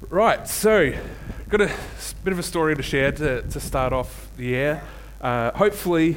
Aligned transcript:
Right, 0.00 0.46
so 0.48 0.92
got 1.48 1.60
a 1.60 1.74
bit 2.22 2.32
of 2.32 2.38
a 2.38 2.42
story 2.42 2.76
to 2.76 2.82
share 2.82 3.10
to, 3.10 3.42
to 3.42 3.60
start 3.60 3.92
off 3.92 4.28
the 4.36 4.54
air. 4.54 4.82
Uh, 5.20 5.50
hopefully, 5.50 6.16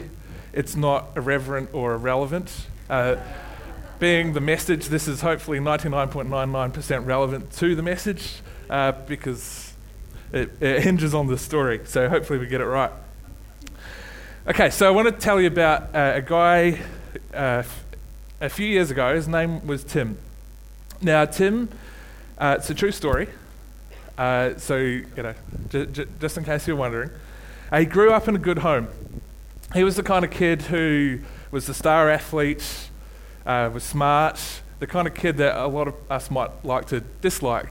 it's 0.53 0.75
not 0.75 1.09
irreverent 1.15 1.71
or 1.73 1.95
irrelevant. 1.95 2.67
Uh, 2.89 3.15
being 3.99 4.33
the 4.33 4.39
message, 4.39 4.85
this 4.87 5.07
is 5.07 5.21
hopefully 5.21 5.57
99.99% 5.57 7.05
relevant 7.07 7.51
to 7.53 7.75
the 7.75 7.81
message 7.81 8.41
uh, 8.69 8.91
because 8.91 9.73
it, 10.31 10.51
it 10.61 10.83
hinges 10.83 11.15
on 11.15 11.25
the 11.25 11.37
story. 11.37 11.81
So 11.85 12.07
hopefully, 12.07 12.37
we 12.37 12.45
get 12.45 12.61
it 12.61 12.65
right. 12.65 12.91
Okay, 14.47 14.69
so 14.69 14.87
I 14.87 14.91
want 14.91 15.07
to 15.07 15.11
tell 15.11 15.41
you 15.41 15.47
about 15.47 15.95
uh, 15.95 16.13
a 16.15 16.21
guy 16.21 16.79
uh, 17.33 17.63
a 18.39 18.49
few 18.49 18.67
years 18.67 18.91
ago. 18.91 19.15
His 19.15 19.27
name 19.27 19.65
was 19.65 19.83
Tim. 19.83 20.19
Now, 21.01 21.25
Tim, 21.25 21.67
uh, 22.37 22.57
it's 22.59 22.69
a 22.69 22.75
true 22.75 22.91
story. 22.91 23.27
Uh, 24.21 24.55
so, 24.55 24.77
you 24.77 25.03
know, 25.17 25.33
j- 25.69 25.87
j- 25.87 26.05
just 26.19 26.37
in 26.37 26.43
case 26.43 26.67
you're 26.67 26.75
wondering, 26.75 27.09
uh, 27.71 27.79
he 27.79 27.85
grew 27.85 28.13
up 28.13 28.27
in 28.27 28.35
a 28.35 28.37
good 28.37 28.59
home. 28.59 28.87
He 29.73 29.83
was 29.83 29.95
the 29.95 30.03
kind 30.03 30.23
of 30.23 30.29
kid 30.29 30.61
who 30.61 31.21
was 31.49 31.65
the 31.65 31.73
star 31.73 32.07
athlete, 32.07 32.89
uh, 33.47 33.71
was 33.73 33.83
smart, 33.83 34.61
the 34.77 34.85
kind 34.85 35.07
of 35.07 35.15
kid 35.15 35.37
that 35.37 35.55
a 35.57 35.65
lot 35.65 35.87
of 35.87 35.95
us 36.07 36.29
might 36.29 36.51
like 36.63 36.85
to 36.89 36.99
dislike 37.21 37.69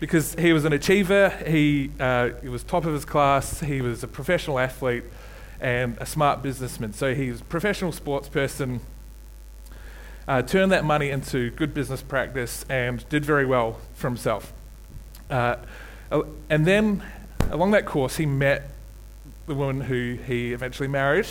because 0.00 0.34
he 0.34 0.52
was 0.52 0.64
an 0.64 0.72
achiever, 0.72 1.28
he, 1.46 1.92
uh, 2.00 2.30
he 2.42 2.48
was 2.48 2.64
top 2.64 2.84
of 2.84 2.92
his 2.92 3.04
class, 3.04 3.60
he 3.60 3.80
was 3.80 4.02
a 4.02 4.08
professional 4.08 4.58
athlete, 4.58 5.04
and 5.60 5.96
a 6.00 6.04
smart 6.04 6.42
businessman. 6.42 6.92
So 6.92 7.14
he 7.14 7.30
was 7.30 7.42
a 7.42 7.44
professional 7.44 7.92
sports 7.92 8.28
person, 8.28 8.80
uh, 10.26 10.42
turned 10.42 10.72
that 10.72 10.84
money 10.84 11.10
into 11.10 11.52
good 11.52 11.72
business 11.72 12.02
practice, 12.02 12.64
and 12.68 13.08
did 13.08 13.24
very 13.24 13.46
well 13.46 13.78
for 13.94 14.08
himself. 14.08 14.52
Uh, 15.30 15.56
and 16.50 16.66
then 16.66 17.02
along 17.50 17.70
that 17.72 17.86
course, 17.86 18.16
he 18.16 18.26
met 18.26 18.70
the 19.46 19.54
woman 19.54 19.82
who 19.82 20.18
he 20.26 20.52
eventually 20.52 20.88
married, 20.88 21.26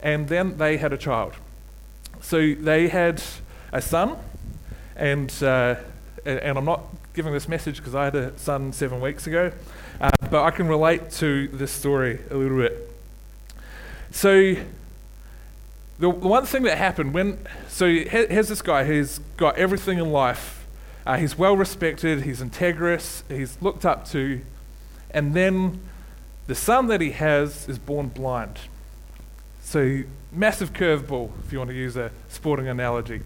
and 0.00 0.28
then 0.28 0.56
they 0.58 0.76
had 0.76 0.92
a 0.92 0.98
child. 0.98 1.34
So 2.20 2.54
they 2.54 2.88
had 2.88 3.22
a 3.72 3.82
son, 3.82 4.16
and, 4.96 5.32
uh, 5.42 5.76
and 6.24 6.58
I'm 6.58 6.64
not 6.64 6.82
giving 7.14 7.32
this 7.32 7.48
message 7.48 7.76
because 7.76 7.94
I 7.94 8.04
had 8.04 8.14
a 8.14 8.38
son 8.38 8.72
seven 8.72 9.00
weeks 9.00 9.26
ago, 9.26 9.52
uh, 10.00 10.10
but 10.30 10.42
I 10.42 10.50
can 10.50 10.68
relate 10.68 11.10
to 11.12 11.48
this 11.48 11.70
story 11.70 12.20
a 12.30 12.36
little 12.36 12.58
bit. 12.58 12.90
So 14.10 14.54
the, 15.98 16.10
the 16.12 16.28
one 16.28 16.46
thing 16.46 16.62
that 16.64 16.78
happened 16.78 17.14
when, 17.14 17.38
so 17.68 17.86
here's 17.86 18.48
this 18.48 18.62
guy 18.62 18.84
who's 18.84 19.18
got 19.36 19.56
everything 19.56 19.98
in 19.98 20.10
life 20.10 20.65
uh, 21.06 21.16
he's 21.16 21.38
well 21.38 21.56
respected, 21.56 22.22
he's 22.22 22.42
integrous, 22.42 23.22
he's 23.28 23.56
looked 23.62 23.86
up 23.86 24.04
to, 24.08 24.40
and 25.10 25.34
then 25.34 25.80
the 26.48 26.54
son 26.54 26.88
that 26.88 27.00
he 27.00 27.12
has 27.12 27.68
is 27.68 27.78
born 27.78 28.08
blind. 28.08 28.58
So, 29.60 30.02
massive 30.32 30.72
curveball, 30.72 31.30
if 31.44 31.52
you 31.52 31.58
want 31.58 31.70
to 31.70 31.76
use 31.76 31.96
a 31.96 32.10
sporting 32.28 32.68
analogy. 32.68 33.20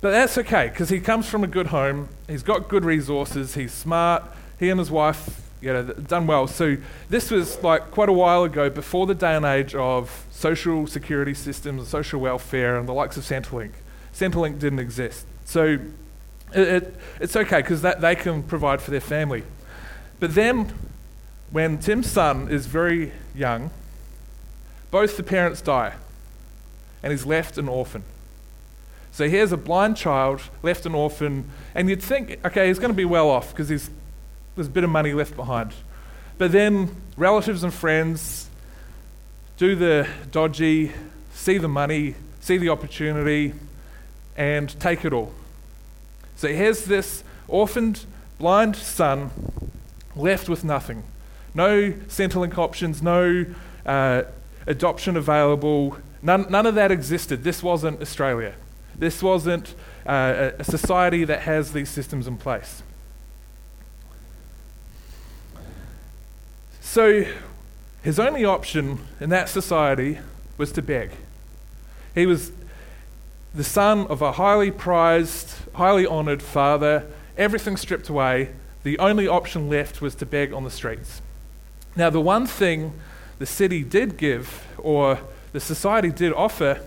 But 0.00 0.12
that's 0.12 0.38
okay, 0.38 0.68
because 0.68 0.88
he 0.88 1.00
comes 1.00 1.28
from 1.28 1.42
a 1.42 1.48
good 1.48 1.68
home, 1.68 2.08
he's 2.28 2.44
got 2.44 2.68
good 2.68 2.84
resources, 2.84 3.54
he's 3.54 3.72
smart, 3.72 4.22
he 4.58 4.70
and 4.70 4.78
his 4.78 4.90
wife 4.90 5.42
you 5.60 5.72
know, 5.72 5.82
done 5.82 6.28
well. 6.28 6.46
So 6.46 6.76
this 7.08 7.30
was 7.30 7.60
like 7.64 7.90
quite 7.90 8.08
a 8.08 8.12
while 8.12 8.44
ago, 8.44 8.70
before 8.70 9.06
the 9.06 9.14
day 9.14 9.34
and 9.34 9.44
age 9.44 9.74
of 9.74 10.26
social 10.30 10.86
security 10.86 11.34
systems 11.34 11.88
social 11.88 12.20
welfare 12.20 12.78
and 12.78 12.88
the 12.88 12.92
likes 12.92 13.16
of 13.16 13.24
Centrelink. 13.24 13.72
Centrelink 14.14 14.60
didn't 14.60 14.78
exist. 14.78 15.26
So 15.48 15.78
it, 16.52 16.68
it, 16.68 16.94
it's 17.20 17.34
okay 17.34 17.62
because 17.62 17.80
they 17.80 18.14
can 18.14 18.42
provide 18.42 18.82
for 18.82 18.90
their 18.90 19.00
family. 19.00 19.44
But 20.20 20.34
then, 20.34 20.74
when 21.50 21.78
Tim's 21.78 22.10
son 22.10 22.50
is 22.50 22.66
very 22.66 23.12
young, 23.34 23.70
both 24.90 25.16
the 25.16 25.22
parents 25.22 25.62
die, 25.62 25.94
and 27.02 27.12
he's 27.12 27.24
left 27.24 27.56
an 27.56 27.66
orphan. 27.66 28.02
So 29.10 29.26
here's 29.26 29.50
a 29.50 29.56
blind 29.56 29.96
child 29.96 30.42
left 30.62 30.84
an 30.84 30.94
orphan, 30.94 31.50
and 31.74 31.88
you'd 31.88 32.02
think, 32.02 32.44
okay, 32.44 32.68
he's 32.68 32.78
going 32.78 32.92
to 32.92 32.96
be 32.96 33.06
well 33.06 33.30
off 33.30 33.50
because 33.50 33.68
there's 33.68 33.88
a 34.58 34.64
bit 34.64 34.84
of 34.84 34.90
money 34.90 35.14
left 35.14 35.34
behind. 35.34 35.72
But 36.36 36.52
then 36.52 36.94
relatives 37.16 37.64
and 37.64 37.72
friends 37.72 38.50
do 39.56 39.74
the 39.74 40.06
dodgy, 40.30 40.92
see 41.32 41.56
the 41.56 41.68
money, 41.68 42.16
see 42.40 42.58
the 42.58 42.68
opportunity, 42.68 43.54
and 44.36 44.78
take 44.78 45.06
it 45.06 45.14
all. 45.14 45.32
So 46.38 46.46
here's 46.46 46.84
this 46.84 47.24
orphaned, 47.48 48.06
blind 48.38 48.76
son 48.76 49.32
left 50.14 50.48
with 50.48 50.62
nothing. 50.62 51.02
No 51.52 51.90
Centrelink 52.06 52.56
options, 52.56 53.02
no 53.02 53.44
uh, 53.84 54.22
adoption 54.64 55.16
available. 55.16 55.96
None, 56.22 56.46
none 56.48 56.64
of 56.64 56.76
that 56.76 56.92
existed. 56.92 57.42
This 57.42 57.60
wasn't 57.60 58.00
Australia. 58.00 58.54
This 58.96 59.20
wasn't 59.20 59.74
uh, 60.06 60.52
a 60.60 60.62
society 60.62 61.24
that 61.24 61.40
has 61.40 61.72
these 61.72 61.88
systems 61.88 62.28
in 62.28 62.36
place. 62.36 62.84
So 66.80 67.24
his 68.02 68.20
only 68.20 68.44
option 68.44 69.00
in 69.18 69.30
that 69.30 69.48
society 69.48 70.20
was 70.56 70.70
to 70.70 70.82
beg. 70.82 71.10
He 72.14 72.26
was 72.26 72.52
the 73.54 73.64
son 73.64 74.06
of 74.06 74.22
a 74.22 74.32
highly 74.32 74.70
prized, 74.70 75.54
highly 75.74 76.06
honoured 76.06 76.42
father, 76.42 77.06
everything 77.36 77.76
stripped 77.76 78.08
away. 78.08 78.50
The 78.82 78.98
only 78.98 79.26
option 79.26 79.68
left 79.68 80.00
was 80.00 80.14
to 80.16 80.26
beg 80.26 80.52
on 80.52 80.64
the 80.64 80.70
streets. 80.70 81.22
Now, 81.96 82.10
the 82.10 82.20
one 82.20 82.46
thing 82.46 82.92
the 83.38 83.46
city 83.46 83.82
did 83.82 84.16
give, 84.16 84.66
or 84.78 85.18
the 85.52 85.60
society 85.60 86.10
did 86.10 86.32
offer, 86.32 86.80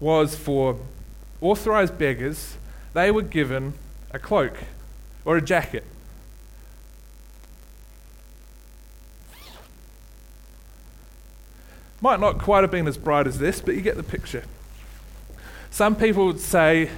was 0.00 0.36
for 0.36 0.78
authorized 1.40 1.98
beggars, 1.98 2.56
they 2.92 3.10
were 3.10 3.22
given 3.22 3.74
a 4.10 4.18
cloak 4.18 4.56
or 5.24 5.36
a 5.36 5.42
jacket. 5.42 5.84
Might 12.00 12.20
not 12.20 12.38
quite 12.38 12.62
have 12.62 12.70
been 12.70 12.86
as 12.86 12.98
bright 12.98 13.26
as 13.26 13.38
this, 13.38 13.60
but 13.60 13.74
you 13.74 13.80
get 13.80 13.96
the 13.96 14.02
picture. 14.02 14.44
Some 15.74 15.96
people 15.96 16.26
would 16.26 16.38
say 16.38 16.88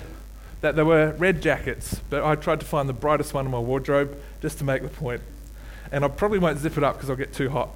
that 0.60 0.76
there 0.76 0.84
were 0.84 1.12
red 1.12 1.40
jackets, 1.40 2.02
but 2.10 2.22
I 2.22 2.34
tried 2.34 2.60
to 2.60 2.66
find 2.66 2.86
the 2.86 2.92
brightest 2.92 3.32
one 3.32 3.46
in 3.46 3.50
my 3.50 3.58
wardrobe 3.58 4.20
just 4.42 4.58
to 4.58 4.64
make 4.64 4.82
the 4.82 4.90
point. 4.90 5.22
And 5.90 6.04
I 6.04 6.08
probably 6.08 6.38
won't 6.38 6.58
zip 6.58 6.76
it 6.76 6.84
up 6.84 6.96
because 6.96 7.08
I'll 7.08 7.16
get 7.16 7.32
too 7.32 7.48
hot. 7.48 7.70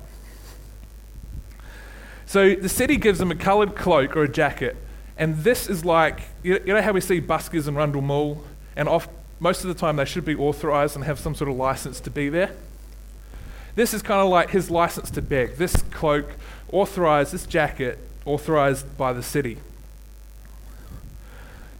So 2.27 2.55
the 2.55 2.69
city 2.69 2.99
gives 2.99 3.19
them 3.19 3.31
a 3.31 3.34
coloured 3.34 3.75
cloak 3.77 4.15
or 4.15 4.25
a 4.25 4.28
jacket, 4.28 4.77
and 5.16 5.38
this 5.38 5.71
is 5.71 5.87
like 5.87 6.21
you 6.43 6.61
know 6.66 6.83
how 6.83 6.93
we 6.93 7.00
see 7.00 7.19
buskers 7.19 7.67
in 7.67 7.77
Rundle 7.77 8.03
Mall, 8.03 8.44
and 8.77 8.87
off, 8.87 9.09
most 9.38 9.65
of 9.65 9.69
the 9.69 9.81
time 9.81 9.97
they 9.97 10.05
should 10.05 10.27
be 10.27 10.34
authorised 10.34 10.97
and 10.97 11.06
have 11.06 11.19
some 11.19 11.34
sort 11.34 11.49
of 11.49 11.56
license 11.56 11.99
to 12.00 12.11
be 12.11 12.28
there. 12.28 12.50
This 13.75 13.94
is 13.94 14.03
kind 14.03 14.21
of 14.21 14.28
like 14.28 14.50
his 14.50 14.71
license 14.71 15.11
to 15.12 15.22
beg. 15.22 15.56
This 15.56 15.77
cloak 15.77 16.34
authorised, 16.71 17.32
this 17.32 17.47
jacket 17.47 17.99
authorised 18.27 18.99
by 18.99 19.15
the 19.15 19.22
city. 19.22 19.61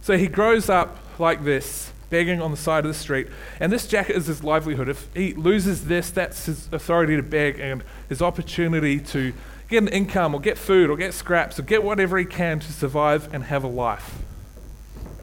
So 0.01 0.17
he 0.17 0.27
grows 0.27 0.69
up 0.69 0.97
like 1.19 1.43
this, 1.43 1.91
begging 2.09 2.41
on 2.41 2.51
the 2.51 2.57
side 2.57 2.85
of 2.85 2.89
the 2.89 2.97
street, 2.97 3.27
and 3.59 3.71
this 3.71 3.87
jacket 3.87 4.15
is 4.15 4.25
his 4.25 4.43
livelihood. 4.43 4.89
If 4.89 5.07
he 5.13 5.33
loses 5.33 5.85
this, 5.85 6.09
that's 6.09 6.47
his 6.47 6.67
authority 6.71 7.15
to 7.15 7.23
beg 7.23 7.59
and 7.59 7.83
his 8.09 8.21
opportunity 8.21 8.99
to 8.99 9.33
get 9.69 9.83
an 9.83 9.89
income 9.89 10.33
or 10.33 10.41
get 10.41 10.57
food 10.57 10.89
or 10.89 10.97
get 10.97 11.13
scraps 11.13 11.57
or 11.59 11.61
get 11.61 11.83
whatever 11.83 12.17
he 12.17 12.25
can 12.25 12.59
to 12.59 12.73
survive 12.73 13.33
and 13.33 13.45
have 13.45 13.63
a 13.63 13.67
life, 13.67 14.15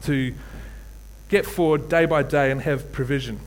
to 0.03 0.33
get 1.27 1.45
forward 1.45 1.89
day 1.89 2.05
by 2.05 2.23
day 2.23 2.49
and 2.49 2.61
have 2.61 2.91
provision. 2.91 3.39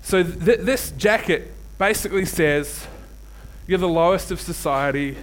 So 0.00 0.22
th- 0.22 0.60
this 0.60 0.92
jacket 0.92 1.52
basically 1.78 2.24
says 2.24 2.86
you're 3.66 3.78
the 3.78 3.88
lowest 3.88 4.30
of 4.30 4.40
society, 4.40 5.16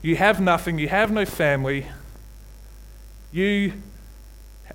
you 0.00 0.16
have 0.16 0.40
nothing, 0.40 0.78
you 0.78 0.88
have 0.88 1.10
no 1.10 1.24
family 1.26 1.86
you 3.32 3.72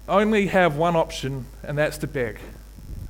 only 0.10 0.48
have 0.48 0.76
one 0.76 0.96
option, 0.96 1.46
and 1.64 1.78
that's 1.78 1.98
to 2.00 2.08
beg. 2.08 2.40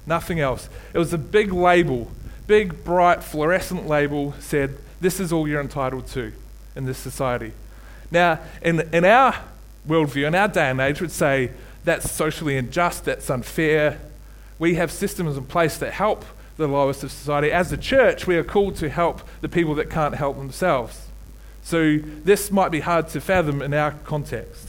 Nothing 0.05 0.39
else. 0.39 0.69
It 0.93 0.97
was 0.97 1.13
a 1.13 1.17
big 1.17 1.51
label, 1.51 2.11
big, 2.45 2.83
bright, 2.83 3.23
fluorescent 3.23 3.87
label 3.87 4.33
said, 4.39 4.77
This 5.01 5.19
is 5.19 5.33
all 5.33 5.47
you're 5.47 5.61
entitled 5.61 6.07
to 6.07 6.33
in 6.75 6.85
this 6.85 6.97
society. 6.97 7.53
Now, 8.11 8.39
in, 8.61 8.81
in 8.93 9.03
our 9.03 9.35
worldview, 9.87 10.27
in 10.27 10.35
our 10.35 10.47
day 10.47 10.69
and 10.69 10.79
age, 10.79 11.01
would 11.01 11.11
say 11.11 11.51
that's 11.83 12.11
socially 12.11 12.57
unjust, 12.57 13.05
that's 13.05 13.29
unfair. 13.29 13.99
We 14.59 14.75
have 14.75 14.91
systems 14.91 15.37
in 15.37 15.45
place 15.45 15.77
that 15.77 15.93
help 15.93 16.25
the 16.57 16.67
lowest 16.67 17.03
of 17.03 17.11
society. 17.11 17.51
As 17.51 17.71
a 17.71 17.77
church, 17.77 18.25
we 18.25 18.35
are 18.35 18.43
called 18.43 18.75
to 18.77 18.89
help 18.89 19.21
the 19.41 19.49
people 19.49 19.75
that 19.75 19.89
can't 19.89 20.15
help 20.15 20.37
themselves. 20.37 21.07
So, 21.61 21.97
this 21.97 22.49
might 22.49 22.69
be 22.69 22.79
hard 22.79 23.09
to 23.09 23.21
fathom 23.21 23.61
in 23.61 23.73
our 23.73 23.91
context. 23.91 24.66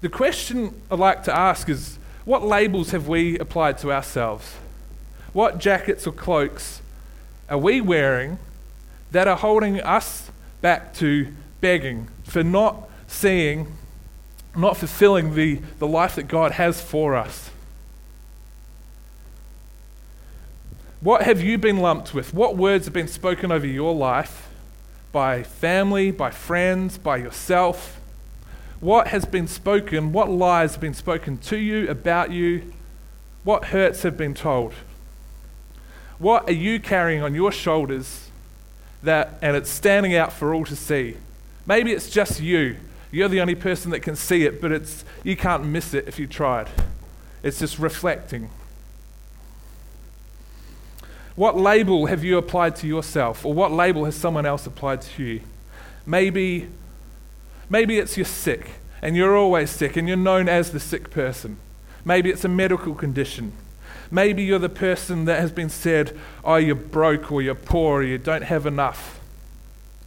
The 0.00 0.08
question 0.08 0.80
I'd 0.90 0.98
like 0.98 1.24
to 1.24 1.36
ask 1.36 1.68
is 1.68 1.98
What 2.24 2.44
labels 2.44 2.90
have 2.90 3.08
we 3.08 3.38
applied 3.38 3.78
to 3.78 3.92
ourselves? 3.92 4.54
What 5.32 5.58
jackets 5.58 6.06
or 6.06 6.12
cloaks 6.12 6.80
are 7.48 7.58
we 7.58 7.80
wearing 7.80 8.38
that 9.10 9.26
are 9.26 9.36
holding 9.36 9.80
us 9.80 10.30
back 10.60 10.94
to 10.94 11.32
begging 11.60 12.08
for 12.24 12.42
not 12.42 12.88
seeing, 13.06 13.72
not 14.56 14.76
fulfilling 14.76 15.34
the, 15.34 15.60
the 15.78 15.86
life 15.86 16.14
that 16.16 16.24
God 16.24 16.52
has 16.52 16.80
for 16.80 17.16
us? 17.16 17.50
What 21.00 21.22
have 21.22 21.40
you 21.40 21.58
been 21.58 21.78
lumped 21.78 22.12
with? 22.12 22.34
What 22.34 22.56
words 22.56 22.86
have 22.86 22.94
been 22.94 23.08
spoken 23.08 23.52
over 23.52 23.66
your 23.66 23.94
life 23.94 24.48
by 25.12 25.42
family, 25.42 26.10
by 26.10 26.30
friends, 26.30 26.98
by 26.98 27.18
yourself? 27.18 27.97
What 28.80 29.08
has 29.08 29.24
been 29.24 29.48
spoken? 29.48 30.12
What 30.12 30.30
lies 30.30 30.72
have 30.72 30.80
been 30.80 30.94
spoken 30.94 31.38
to 31.38 31.56
you, 31.56 31.88
about 31.88 32.30
you? 32.30 32.72
What 33.42 33.66
hurts 33.66 34.02
have 34.02 34.16
been 34.16 34.34
told? 34.34 34.72
What 36.18 36.48
are 36.48 36.52
you 36.52 36.78
carrying 36.80 37.22
on 37.22 37.34
your 37.34 37.52
shoulders 37.52 38.28
that 39.02 39.38
and 39.42 39.56
it's 39.56 39.70
standing 39.70 40.14
out 40.14 40.32
for 40.32 40.54
all 40.54 40.64
to 40.64 40.76
see? 40.76 41.16
Maybe 41.66 41.92
it's 41.92 42.10
just 42.10 42.40
you. 42.40 42.76
You're 43.10 43.28
the 43.28 43.40
only 43.40 43.54
person 43.54 43.90
that 43.92 44.00
can 44.00 44.16
see 44.16 44.44
it, 44.44 44.60
but 44.60 44.70
it's 44.70 45.04
you 45.24 45.36
can't 45.36 45.64
miss 45.64 45.94
it 45.94 46.06
if 46.06 46.18
you 46.18 46.26
tried. 46.26 46.68
It's 47.42 47.58
just 47.58 47.78
reflecting. 47.78 48.50
What 51.36 51.56
label 51.56 52.06
have 52.06 52.24
you 52.24 52.36
applied 52.36 52.74
to 52.76 52.86
yourself, 52.86 53.46
or 53.46 53.54
what 53.54 53.70
label 53.70 54.04
has 54.04 54.16
someone 54.16 54.44
else 54.44 54.66
applied 54.66 55.02
to 55.02 55.22
you? 55.22 55.40
Maybe, 56.04 56.68
maybe 57.68 57.98
it's 57.98 58.16
you're 58.16 58.26
sick, 58.26 58.70
and 59.02 59.16
you're 59.16 59.36
always 59.36 59.70
sick, 59.70 59.96
and 59.96 60.08
you're 60.08 60.16
known 60.16 60.48
as 60.48 60.70
the 60.70 60.80
sick 60.80 61.10
person. 61.10 61.56
Maybe 62.04 62.30
it's 62.30 62.44
a 62.44 62.48
medical 62.48 62.94
condition. 62.94 63.52
Maybe 64.10 64.42
you're 64.42 64.58
the 64.58 64.68
person 64.68 65.26
that 65.26 65.40
has 65.40 65.52
been 65.52 65.68
said, 65.68 66.16
oh, 66.44 66.56
you're 66.56 66.74
broke, 66.74 67.30
or 67.30 67.42
you're 67.42 67.54
poor, 67.54 68.00
or 68.00 68.02
you 68.02 68.18
don't 68.18 68.44
have 68.44 68.66
enough. 68.66 69.20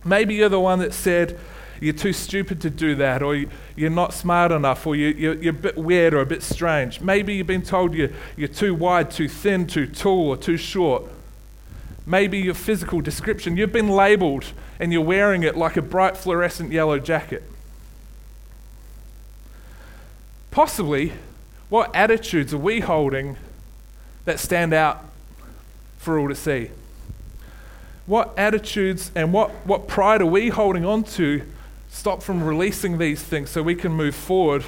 Maybe 0.04 0.36
you're 0.36 0.50
the 0.50 0.60
one 0.60 0.80
that 0.80 0.94
said, 0.94 1.40
you're 1.80 1.94
too 1.94 2.14
stupid 2.14 2.62
to 2.62 2.70
do 2.70 2.96
that, 2.96 3.22
or 3.22 3.46
you're 3.76 3.90
not 3.90 4.14
smart 4.14 4.52
enough, 4.52 4.86
or 4.86 4.96
you're, 4.96 5.50
a 5.50 5.54
bit 5.54 5.78
weird 5.78 6.14
or 6.14 6.22
a 6.22 6.26
bit 6.26 6.44
strange. 6.44 7.02
Maybe 7.02 7.36
you've 7.36 7.48
been 7.48 7.62
told 7.62 7.94
you're, 7.94 8.10
too 8.48 8.74
wide, 8.74 9.12
too 9.12 9.28
thin, 9.28 9.68
too 9.68 9.88
tall, 9.88 10.30
or 10.30 10.38
too 10.38 10.58
short 10.58 11.04
maybe 12.06 12.40
your 12.40 12.54
physical 12.54 13.02
description. 13.02 13.58
You've 13.58 13.72
been 13.72 13.90
labeled 13.90 14.46
and 14.80 14.92
you're 14.92 15.02
wearing 15.02 15.44
it 15.44 15.56
like 15.56 15.78
a 15.78 15.82
bright 15.82 16.18
fluorescent 16.18 16.72
yellow 16.72 17.00
jacket. 17.00 17.44
Possibly, 20.52 21.14
what 21.70 21.96
attitudes 21.96 22.54
are 22.54 22.58
we 22.58 22.82
holding 22.82 23.38
that 24.26 24.38
stand 24.38 24.74
out 24.74 25.04
for 25.98 26.20
all 26.20 26.28
to 26.28 26.36
see? 26.36 26.70
What 28.06 28.34
attitudes 28.38 29.12
and 29.16 29.32
what, 29.32 29.52
what 29.66 29.88
pride 29.88 30.22
are 30.22 30.26
we 30.26 30.50
holding 30.50 30.86
on 30.86 31.04
to 31.04 31.44
stop 31.90 32.22
from 32.22 32.44
releasing 32.44 32.98
these 32.98 33.24
things 33.24 33.50
so 33.50 33.64
we 33.64 33.76
can 33.76 33.94
move 33.94 34.14
forward? 34.14 34.66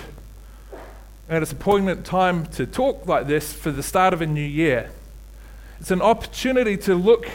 And 1.27 1.44
it's 1.44 1.51
a 1.51 1.56
poignant 1.56 2.06
time 2.06 2.45
to 2.47 2.65
talk 2.65 3.06
like 3.06 3.27
this 3.27 3.51
for 3.51 3.71
the 3.71 3.83
start 3.83 4.13
of 4.13 4.21
a 4.21 4.25
new 4.25 4.39
year. 4.39 4.89
It's 5.81 5.91
an 5.91 6.01
opportunity 6.01 6.77
to 6.77 6.95
look 6.95 7.30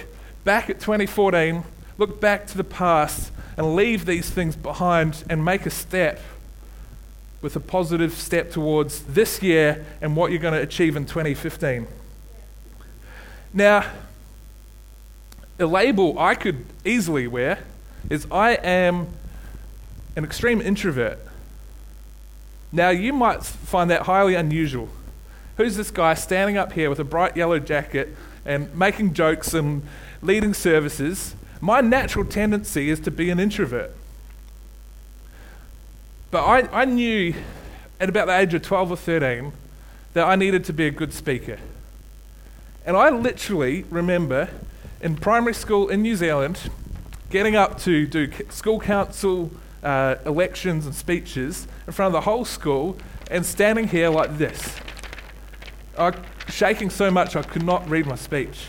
back 0.44 0.70
at 0.70 0.80
2014, 0.80 1.64
look 1.98 2.18
back 2.18 2.46
to 2.46 2.56
the 2.56 2.64
past, 2.64 3.30
and 3.58 3.76
leave 3.76 4.06
these 4.06 4.30
things 4.30 4.56
behind 4.56 5.22
and 5.28 5.44
make 5.44 5.66
a 5.66 5.70
step 5.70 6.18
with 7.40 7.55
a 7.55 7.61
positive 7.61 8.14
step 8.14 8.50
towards 8.50 9.02
this 9.02 9.43
year 9.43 9.85
and 10.00 10.17
what 10.17 10.31
you're 10.31 10.40
going 10.40 10.55
to 10.55 10.61
achieve 10.61 10.96
in 10.96 11.06
2015. 11.06 11.87
Now, 13.55 13.90
a 15.58 15.67
label 15.67 16.19
I 16.19 16.35
could 16.35 16.64
easily 16.85 17.26
wear 17.26 17.61
is 18.11 18.26
I 18.31 18.52
am 18.55 19.08
an 20.17 20.25
extreme 20.25 20.61
introvert. 20.61 21.19
Now, 22.73 22.90
you 22.90 23.12
might 23.12 23.44
find 23.44 23.91
that 23.91 24.02
highly 24.02 24.34
unusual. 24.34 24.88
Who's 25.56 25.76
this 25.76 25.91
guy 25.91 26.14
standing 26.14 26.56
up 26.56 26.73
here 26.73 26.91
with 26.91 27.00
a 27.00 27.05
bright 27.05 27.37
yellow 27.37 27.58
jacket 27.58 28.14
and 28.44 28.75
making 28.75 29.14
jokes 29.14 29.55
and 29.55 29.82
leading 30.23 30.55
services, 30.55 31.34
my 31.61 31.81
natural 31.81 32.25
tendency 32.25 32.91
is 32.91 33.00
to 33.00 33.11
be 33.11 33.31
an 33.31 33.41
introvert. 33.41 33.94
But 36.30 36.44
I, 36.44 36.82
I 36.82 36.84
knew 36.84 37.34
at 38.00 38.08
about 38.08 38.26
the 38.26 38.36
age 38.36 38.54
of 38.54 38.62
12 38.62 38.90
or 38.92 38.96
13 38.96 39.52
that 40.12 40.26
I 40.26 40.36
needed 40.36 40.64
to 40.64 40.72
be 40.72 40.86
a 40.86 40.90
good 40.90 41.12
speaker. 41.12 41.58
And 42.84 42.96
I 42.96 43.10
literally 43.10 43.84
remember 43.90 44.48
in 45.00 45.16
primary 45.16 45.54
school 45.54 45.88
in 45.88 46.02
New 46.02 46.16
Zealand 46.16 46.70
getting 47.30 47.56
up 47.56 47.78
to 47.80 48.06
do 48.06 48.30
school 48.50 48.80
council 48.80 49.50
uh, 49.82 50.16
elections 50.25 50.86
and 50.86 50.94
speeches 50.94 51.66
in 51.86 51.92
front 51.92 52.08
of 52.08 52.12
the 52.12 52.22
whole 52.22 52.44
school 52.44 52.96
and 53.31 53.44
standing 53.44 53.88
here 53.88 54.08
like 54.08 54.38
this. 54.38 54.76
I 55.98 56.14
shaking 56.48 56.90
so 56.90 57.10
much 57.10 57.36
I 57.36 57.42
could 57.42 57.62
not 57.62 57.88
read 57.88 58.06
my 58.06 58.14
speech. 58.14 58.69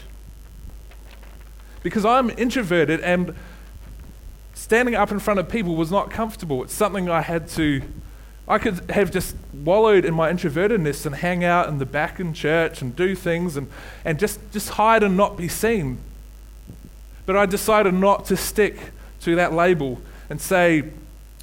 Because 1.81 2.03
I'm 2.03 2.29
introverted 2.31 3.00
and 3.01 3.35
standing 4.59 4.94
up 4.94 5.09
in 5.09 5.19
front 5.19 5.39
of 5.39 5.47
people 5.47 5.75
was 5.77 5.89
not 5.89 6.11
comfortable. 6.11 6.61
It's 6.63 6.73
something 6.73 7.09
I 7.09 7.21
had 7.21 7.47
to, 7.51 7.81
I 8.45 8.59
could 8.59 8.91
have 8.91 9.09
just 9.09 9.38
wallowed 9.53 10.03
in 10.03 10.13
my 10.13 10.29
introvertedness 10.29 11.06
and 11.06 11.15
hang 11.15 11.45
out 11.45 11.69
in 11.69 11.77
the 11.77 11.85
back 11.85 12.19
in 12.19 12.33
church 12.33 12.81
and 12.81 12.94
do 12.94 13.15
things 13.15 13.56
and, 13.56 13.69
and 14.03 14.19
just, 14.19 14.39
just 14.51 14.71
hide 14.71 15.01
and 15.01 15.15
not 15.15 15.38
be 15.38 15.47
seen. 15.47 16.00
But 17.25 17.38
I 17.38 17.45
decided 17.45 17.94
not 17.94 18.25
to 18.25 18.35
stick 18.35 18.91
to 19.21 19.35
that 19.38 19.53
label 19.53 20.01
and 20.29 20.41
say, 20.41 20.91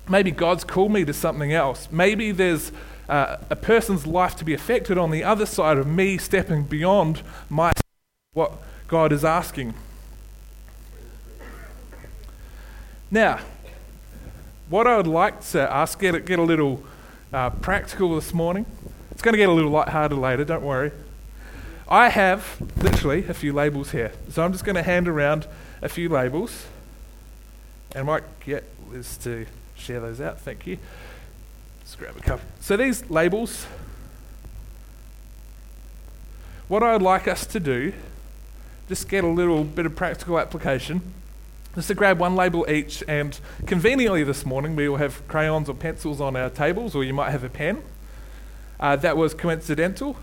maybe 0.07 0.31
God's 0.31 0.63
called 0.63 0.93
me 0.93 1.07
to 1.07 1.15
something 1.15 1.55
else. 1.55 1.89
Maybe 1.91 2.33
there's 2.33 2.71
uh, 3.09 3.39
a 3.49 3.57
person's 3.57 4.07
life 4.07 4.37
to 4.37 4.45
be 4.45 4.53
affected 4.53 4.99
on 4.99 5.11
the 5.11 5.25
other 5.25 5.47
side 5.47 5.79
of 5.79 5.87
me 5.87 6.19
stepping 6.19 6.65
beyond 6.65 7.23
my 7.49 7.73
what 8.35 8.59
God 8.89 9.11
is 9.11 9.25
asking. 9.25 9.73
Now, 13.11 13.41
what 14.69 14.87
I 14.87 14.97
would 14.97 15.07
like 15.07 15.41
to 15.51 15.61
ask, 15.73 16.01
get, 16.01 16.27
get 16.27 16.39
a 16.39 16.43
little 16.43 16.85
uh, 17.33 17.51
practical 17.51 18.15
this 18.17 18.35
morning. 18.35 18.67
It's 19.13 19.23
going 19.23 19.33
to 19.33 19.39
get 19.39 19.49
a 19.49 19.53
little 19.53 19.71
lighthearted 19.71 20.19
later, 20.19 20.45
don't 20.45 20.65
worry. 20.65 20.91
I 21.89 22.09
have 22.09 22.61
literally 22.77 23.25
a 23.29 23.35
few 23.35 23.53
labels 23.53 23.93
here. 23.93 24.13
So 24.31 24.45
I'm 24.45 24.51
just 24.51 24.65
going 24.65 24.75
to 24.75 24.83
hand 24.83 25.07
around 25.07 25.47
a 25.83 25.89
few 25.89 26.09
labels. 26.09 26.67
And 27.93 28.01
I 28.01 28.03
might 28.03 28.25
get 28.41 28.65
Liz 28.91 29.17
to 29.19 29.47
share 29.77 30.01
those 30.01 30.21
out. 30.21 30.41
Thank 30.41 30.67
you. 30.67 30.79
Let's 31.81 31.95
grab 31.95 32.17
a 32.17 32.21
cup. 32.21 32.41
So 32.59 32.77
these 32.77 33.09
labels, 33.09 33.67
what 36.67 36.83
I'd 36.83 37.03
like 37.03 37.29
us 37.29 37.47
to 37.47 37.61
do, 37.61 37.93
just 38.89 39.09
get 39.09 39.23
a 39.23 39.29
little 39.29 39.63
bit 39.63 39.87
of 39.87 39.95
practical 39.95 40.41
application, 40.41 41.03
just 41.77 41.89
to 41.89 41.95
grab 41.95 42.19
one 42.19 42.35
label 42.35 42.69
each, 42.69 43.05
and 43.07 43.39
conveniently 43.67 44.25
this 44.25 44.45
morning 44.47 44.75
we 44.75 44.89
will 44.89 44.97
have 44.97 45.27
crayons 45.29 45.69
or 45.69 45.75
pencils 45.75 46.21
on 46.23 46.35
our 46.35 46.51
tables, 46.51 46.95
or 46.97 47.05
you 47.05 47.15
might 47.15 47.31
have 47.31 47.45
a 47.45 47.49
pen. 47.49 47.83
Uh, 48.81 48.97
that 48.97 49.17
was 49.17 49.35
coincidental. 49.35 50.17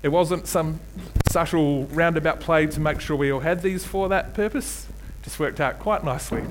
It 0.00 0.10
wasn't 0.10 0.46
some 0.46 0.78
subtle 1.28 1.86
roundabout 1.86 2.38
play 2.38 2.68
to 2.68 2.78
make 2.78 3.00
sure 3.00 3.16
we 3.16 3.32
all 3.32 3.40
had 3.40 3.62
these 3.62 3.84
for 3.84 4.08
that 4.08 4.32
purpose. 4.32 4.86
Just 5.24 5.40
worked 5.40 5.60
out 5.60 5.80
quite 5.80 6.04
nicely. 6.04 6.44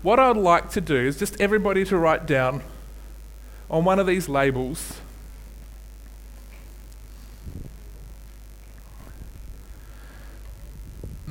What 0.00 0.18
I'd 0.18 0.38
like 0.38 0.70
to 0.70 0.80
do 0.80 0.96
is 0.96 1.18
just 1.18 1.38
everybody 1.38 1.84
to 1.84 1.98
write 1.98 2.24
down 2.24 2.62
on 3.70 3.84
one 3.84 3.98
of 3.98 4.06
these 4.06 4.30
labels 4.30 4.98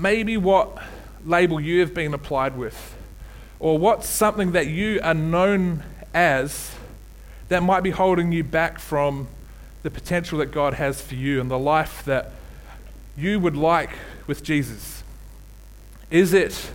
maybe 0.01 0.35
what 0.35 0.81
label 1.25 1.59
you 1.59 1.79
have 1.81 1.93
been 1.93 2.13
applied 2.13 2.57
with, 2.57 2.95
or 3.59 3.77
what's 3.77 4.07
something 4.07 4.51
that 4.53 4.67
you 4.67 4.99
are 5.03 5.13
known 5.13 5.83
as 6.13 6.71
that 7.49 7.61
might 7.61 7.81
be 7.81 7.91
holding 7.91 8.31
you 8.31 8.43
back 8.43 8.79
from 8.79 9.27
the 9.83 9.89
potential 9.89 10.37
that 10.39 10.47
God 10.47 10.75
has 10.75 11.01
for 11.01 11.15
you 11.15 11.41
and 11.41 11.49
the 11.49 11.59
life 11.59 12.03
that 12.05 12.31
you 13.17 13.39
would 13.39 13.57
like 13.57 13.91
with 14.27 14.43
Jesus. 14.43 15.03
Is 16.09 16.33
it 16.33 16.71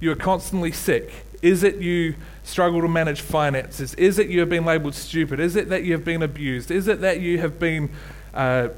you 0.00 0.10
are 0.10 0.16
constantly 0.16 0.72
sick? 0.72 1.12
Is 1.42 1.62
it 1.62 1.76
you 1.76 2.14
struggle 2.42 2.80
to 2.80 2.88
manage 2.88 3.20
finances? 3.20 3.94
Is 3.94 4.18
it 4.18 4.28
you 4.28 4.40
have 4.40 4.48
been 4.48 4.64
labeled 4.64 4.94
stupid? 4.94 5.40
Is 5.40 5.56
it 5.56 5.68
that 5.68 5.84
you 5.84 5.92
have 5.92 6.04
been 6.04 6.22
abused? 6.22 6.70
Is 6.70 6.88
it 6.88 7.00
that 7.00 7.20
you 7.20 7.38
have 7.38 7.58
been 7.58 7.90
uh, 8.32 8.68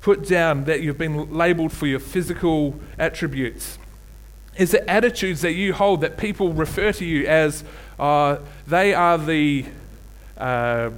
put 0.00 0.26
down, 0.26 0.64
that 0.64 0.82
you've 0.82 0.98
been 0.98 1.32
labeled 1.32 1.72
for 1.72 1.86
your 1.86 2.00
physical 2.00 2.80
attributes? 2.98 3.78
Is 4.56 4.72
the 4.72 4.88
attitudes 4.90 5.40
that 5.40 5.52
you 5.52 5.72
hold 5.72 6.02
that 6.02 6.16
people 6.16 6.52
refer 6.52 6.92
to 6.92 7.04
you 7.04 7.26
as 7.26 7.64
uh, 7.98 8.38
they 8.66 8.94
are 8.94 9.18
the. 9.18 9.66
Uh, 10.36 10.90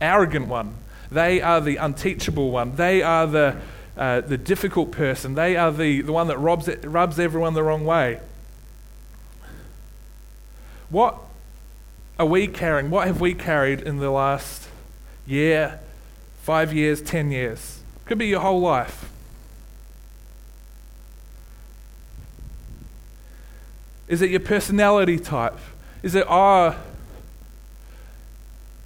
arrogant 0.00 0.48
one. 0.48 0.74
They 1.10 1.40
are 1.40 1.60
the 1.60 1.76
unteachable 1.76 2.50
one. 2.50 2.76
They 2.76 3.02
are 3.02 3.26
the, 3.26 3.56
uh, 3.96 4.20
the 4.22 4.38
difficult 4.38 4.92
person. 4.92 5.34
They 5.34 5.56
are 5.56 5.72
the, 5.72 6.02
the 6.02 6.12
one 6.12 6.28
that 6.28 6.38
robs, 6.38 6.68
rubs 6.84 7.18
everyone 7.18 7.54
the 7.54 7.62
wrong 7.62 7.84
way. 7.84 8.20
What 10.88 11.18
are 12.18 12.26
we 12.26 12.46
carrying? 12.46 12.90
What 12.90 13.06
have 13.06 13.20
we 13.20 13.34
carried 13.34 13.80
in 13.80 13.98
the 13.98 14.10
last 14.10 14.68
year, 15.26 15.80
five 16.42 16.72
years, 16.72 17.00
ten 17.02 17.30
years? 17.30 17.80
Could 18.04 18.18
be 18.18 18.26
your 18.26 18.40
whole 18.40 18.60
life. 18.60 19.09
Is 24.10 24.22
it 24.22 24.30
your 24.30 24.40
personality 24.40 25.20
type? 25.20 25.56
Is 26.02 26.16
it, 26.16 26.26
oh, 26.28 26.76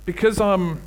because 0.04 0.38
I'm 0.38 0.82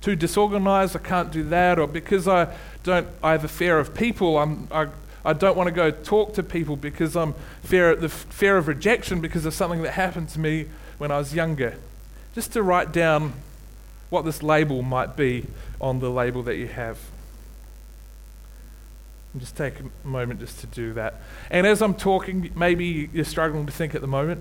too 0.00 0.16
disorganized, 0.16 0.96
I 0.96 1.00
can't 1.00 1.30
do 1.30 1.42
that, 1.44 1.78
or 1.78 1.86
because 1.86 2.26
I 2.26 2.48
don't, 2.82 3.06
I 3.22 3.32
have 3.32 3.44
a 3.44 3.48
fear 3.48 3.78
of 3.78 3.94
people, 3.94 4.38
I'm, 4.38 4.68
I, 4.72 4.86
I 5.22 5.34
don't 5.34 5.54
want 5.54 5.66
to 5.66 5.70
go 5.70 5.90
talk 5.90 6.32
to 6.34 6.42
people 6.42 6.76
because 6.76 7.14
I'm 7.14 7.34
fear 7.62 7.94
the 7.94 8.08
fear 8.08 8.56
of 8.56 8.68
rejection 8.68 9.20
because 9.20 9.44
of 9.44 9.52
something 9.52 9.82
that 9.82 9.92
happened 9.92 10.30
to 10.30 10.40
me 10.40 10.66
when 10.96 11.10
I 11.10 11.18
was 11.18 11.34
younger. 11.34 11.76
Just 12.34 12.54
to 12.54 12.62
write 12.62 12.90
down 12.90 13.34
what 14.08 14.24
this 14.24 14.42
label 14.42 14.80
might 14.80 15.14
be 15.14 15.46
on 15.78 16.00
the 16.00 16.10
label 16.10 16.42
that 16.44 16.56
you 16.56 16.68
have. 16.68 16.98
And 19.34 19.40
just 19.40 19.56
take 19.56 19.74
a 19.80 20.06
moment 20.06 20.38
just 20.38 20.60
to 20.60 20.68
do 20.68 20.92
that. 20.92 21.20
And 21.50 21.66
as 21.66 21.82
I'm 21.82 21.94
talking, 21.94 22.52
maybe 22.54 23.10
you're 23.12 23.24
struggling 23.24 23.66
to 23.66 23.72
think 23.72 23.92
at 23.96 24.00
the 24.00 24.06
moment, 24.06 24.40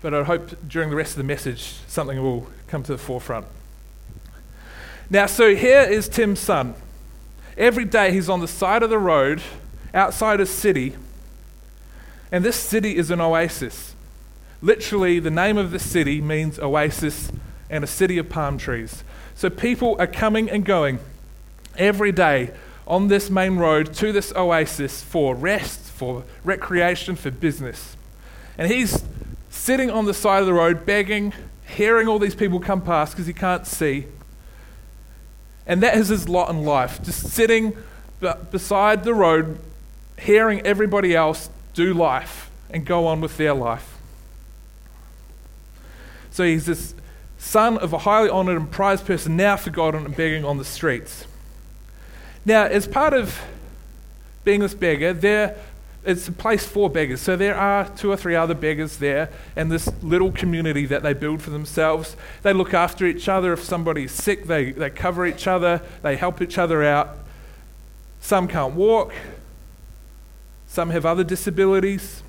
but 0.00 0.14
I 0.14 0.24
hope 0.24 0.66
during 0.66 0.88
the 0.88 0.96
rest 0.96 1.12
of 1.12 1.18
the 1.18 1.24
message 1.24 1.74
something 1.86 2.22
will 2.22 2.46
come 2.68 2.82
to 2.84 2.92
the 2.92 2.98
forefront. 2.98 3.44
Now, 5.10 5.26
so 5.26 5.54
here 5.54 5.82
is 5.82 6.08
Tim's 6.08 6.40
son. 6.40 6.74
Every 7.58 7.84
day 7.84 8.12
he's 8.12 8.30
on 8.30 8.40
the 8.40 8.48
side 8.48 8.82
of 8.82 8.88
the 8.88 8.98
road 8.98 9.42
outside 9.92 10.40
a 10.40 10.46
city, 10.46 10.94
and 12.32 12.42
this 12.42 12.56
city 12.56 12.96
is 12.96 13.10
an 13.10 13.20
oasis. 13.20 13.94
Literally, 14.62 15.20
the 15.20 15.30
name 15.30 15.58
of 15.58 15.70
the 15.70 15.78
city 15.78 16.22
means 16.22 16.58
oasis 16.58 17.30
and 17.68 17.84
a 17.84 17.86
city 17.86 18.16
of 18.16 18.30
palm 18.30 18.56
trees. 18.56 19.04
So 19.34 19.50
people 19.50 19.96
are 19.98 20.06
coming 20.06 20.48
and 20.50 20.64
going 20.64 20.98
every 21.76 22.10
day 22.10 22.52
on 22.88 23.08
this 23.08 23.28
main 23.28 23.56
road 23.56 23.92
to 23.92 24.10
this 24.12 24.32
oasis 24.34 25.02
for 25.02 25.34
rest, 25.34 25.80
for 25.80 26.24
recreation, 26.42 27.14
for 27.14 27.30
business. 27.30 27.96
And 28.56 28.72
he's 28.72 29.04
sitting 29.50 29.90
on 29.90 30.06
the 30.06 30.14
side 30.14 30.40
of 30.40 30.46
the 30.46 30.54
road 30.54 30.86
begging, 30.86 31.34
hearing 31.66 32.08
all 32.08 32.18
these 32.18 32.34
people 32.34 32.58
come 32.58 32.80
past 32.80 33.12
because 33.12 33.26
he 33.26 33.34
can't 33.34 33.66
see. 33.66 34.06
And 35.66 35.82
that 35.82 35.98
is 35.98 36.08
his 36.08 36.28
lot 36.28 36.48
in 36.48 36.64
life, 36.64 37.02
just 37.02 37.28
sitting 37.28 37.76
b- 38.20 38.32
beside 38.50 39.04
the 39.04 39.12
road, 39.12 39.58
hearing 40.18 40.62
everybody 40.62 41.14
else 41.14 41.50
do 41.74 41.92
life 41.92 42.50
and 42.70 42.86
go 42.86 43.06
on 43.06 43.20
with 43.20 43.36
their 43.36 43.52
life. 43.52 43.98
So 46.30 46.44
he's 46.44 46.64
this 46.64 46.94
son 47.36 47.76
of 47.76 47.92
a 47.92 47.98
highly 47.98 48.30
honored 48.30 48.56
and 48.56 48.70
prized 48.70 49.04
person, 49.04 49.36
now 49.36 49.56
forgotten 49.56 50.06
and 50.06 50.16
begging 50.16 50.44
on 50.44 50.56
the 50.56 50.64
streets. 50.64 51.26
Now, 52.44 52.64
as 52.64 52.86
part 52.86 53.14
of 53.14 53.40
being 54.44 54.60
this 54.60 54.74
beggar, 54.74 55.12
there 55.12 55.56
it's 56.04 56.26
a 56.28 56.32
place 56.32 56.64
for 56.64 56.88
beggars. 56.88 57.20
So 57.20 57.36
there 57.36 57.54
are 57.54 57.86
two 57.90 58.10
or 58.10 58.16
three 58.16 58.34
other 58.34 58.54
beggars 58.54 58.96
there, 58.96 59.30
and 59.56 59.70
this 59.70 59.90
little 60.02 60.32
community 60.32 60.86
that 60.86 61.02
they 61.02 61.12
build 61.12 61.42
for 61.42 61.50
themselves. 61.50 62.16
They 62.42 62.54
look 62.54 62.72
after 62.72 63.04
each 63.04 63.28
other. 63.28 63.52
If 63.52 63.62
somebody's 63.62 64.12
sick, 64.12 64.46
they, 64.46 64.72
they 64.72 64.90
cover 64.90 65.26
each 65.26 65.46
other, 65.46 65.82
they 66.02 66.16
help 66.16 66.40
each 66.40 66.56
other 66.56 66.82
out. 66.82 67.18
Some 68.20 68.48
can't 68.48 68.74
walk, 68.74 69.12
some 70.66 70.90
have 70.90 71.04
other 71.04 71.24
disabilities, 71.24 72.22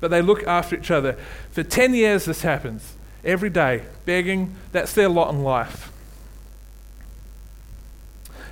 but 0.00 0.10
they 0.10 0.22
look 0.22 0.44
after 0.44 0.76
each 0.76 0.90
other. 0.90 1.16
For 1.50 1.62
10 1.62 1.94
years, 1.94 2.26
this 2.26 2.42
happens 2.42 2.94
every 3.24 3.50
day, 3.50 3.82
begging. 4.04 4.54
That's 4.72 4.92
their 4.92 5.08
lot 5.08 5.34
in 5.34 5.42
life. 5.42 5.87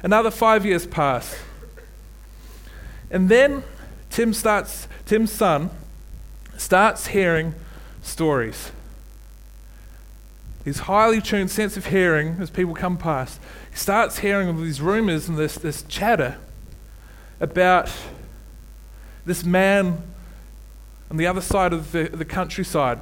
Another 0.02 0.30
five 0.30 0.64
years 0.64 0.86
pass. 0.86 1.36
And 3.10 3.28
then 3.28 3.62
Tim 4.10 4.32
starts, 4.32 4.88
Tim's 5.04 5.32
son 5.32 5.70
starts 6.56 7.08
hearing 7.08 7.54
stories. 8.02 8.72
His 10.64 10.80
highly 10.80 11.20
tuned 11.20 11.50
sense 11.50 11.76
of 11.76 11.86
hearing, 11.86 12.36
as 12.40 12.50
people 12.50 12.74
come 12.74 12.98
past, 12.98 13.40
he 13.70 13.76
starts 13.76 14.18
hearing 14.18 14.60
these 14.62 14.80
rumors 14.80 15.28
and 15.28 15.38
this, 15.38 15.54
this 15.54 15.82
chatter 15.82 16.38
about 17.40 17.92
this 19.24 19.44
man 19.44 20.02
on 21.10 21.16
the 21.16 21.26
other 21.26 21.40
side 21.40 21.72
of 21.72 21.92
the, 21.92 22.04
the 22.04 22.24
countryside. 22.24 22.98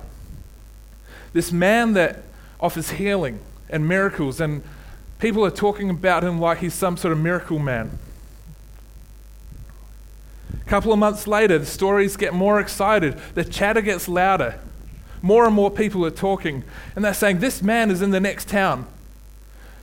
This 1.32 1.52
man 1.52 1.94
that 1.94 2.22
offers 2.60 2.90
healing 2.90 3.40
and 3.70 3.88
miracles, 3.88 4.40
and 4.40 4.62
people 5.18 5.44
are 5.44 5.50
talking 5.50 5.90
about 5.90 6.25
him 6.25 6.40
like 6.40 6.59
he's 6.59 6.75
some 6.75 6.97
sort 6.97 7.12
of 7.12 7.18
miracle 7.18 7.59
man. 7.59 7.99
A 10.61 10.68
couple 10.68 10.92
of 10.92 10.99
months 10.99 11.26
later, 11.26 11.59
the 11.59 11.66
stories 11.66 12.16
get 12.16 12.33
more 12.33 12.61
excited, 12.61 13.18
the 13.35 13.44
chatter 13.44 13.80
gets 13.80 14.09
louder. 14.09 14.59
More 15.23 15.47
and 15.47 15.54
more 15.54 15.71
people 15.71 16.04
are 16.04 16.11
talking, 16.11 16.64
and 16.94 17.04
they're 17.04 17.14
saying, 17.14 17.38
This 17.38 17.62
man 17.62 17.90
is 17.90 18.02
in 18.02 18.11
the 18.11 18.21
next 18.21 18.49
town. 18.49 18.87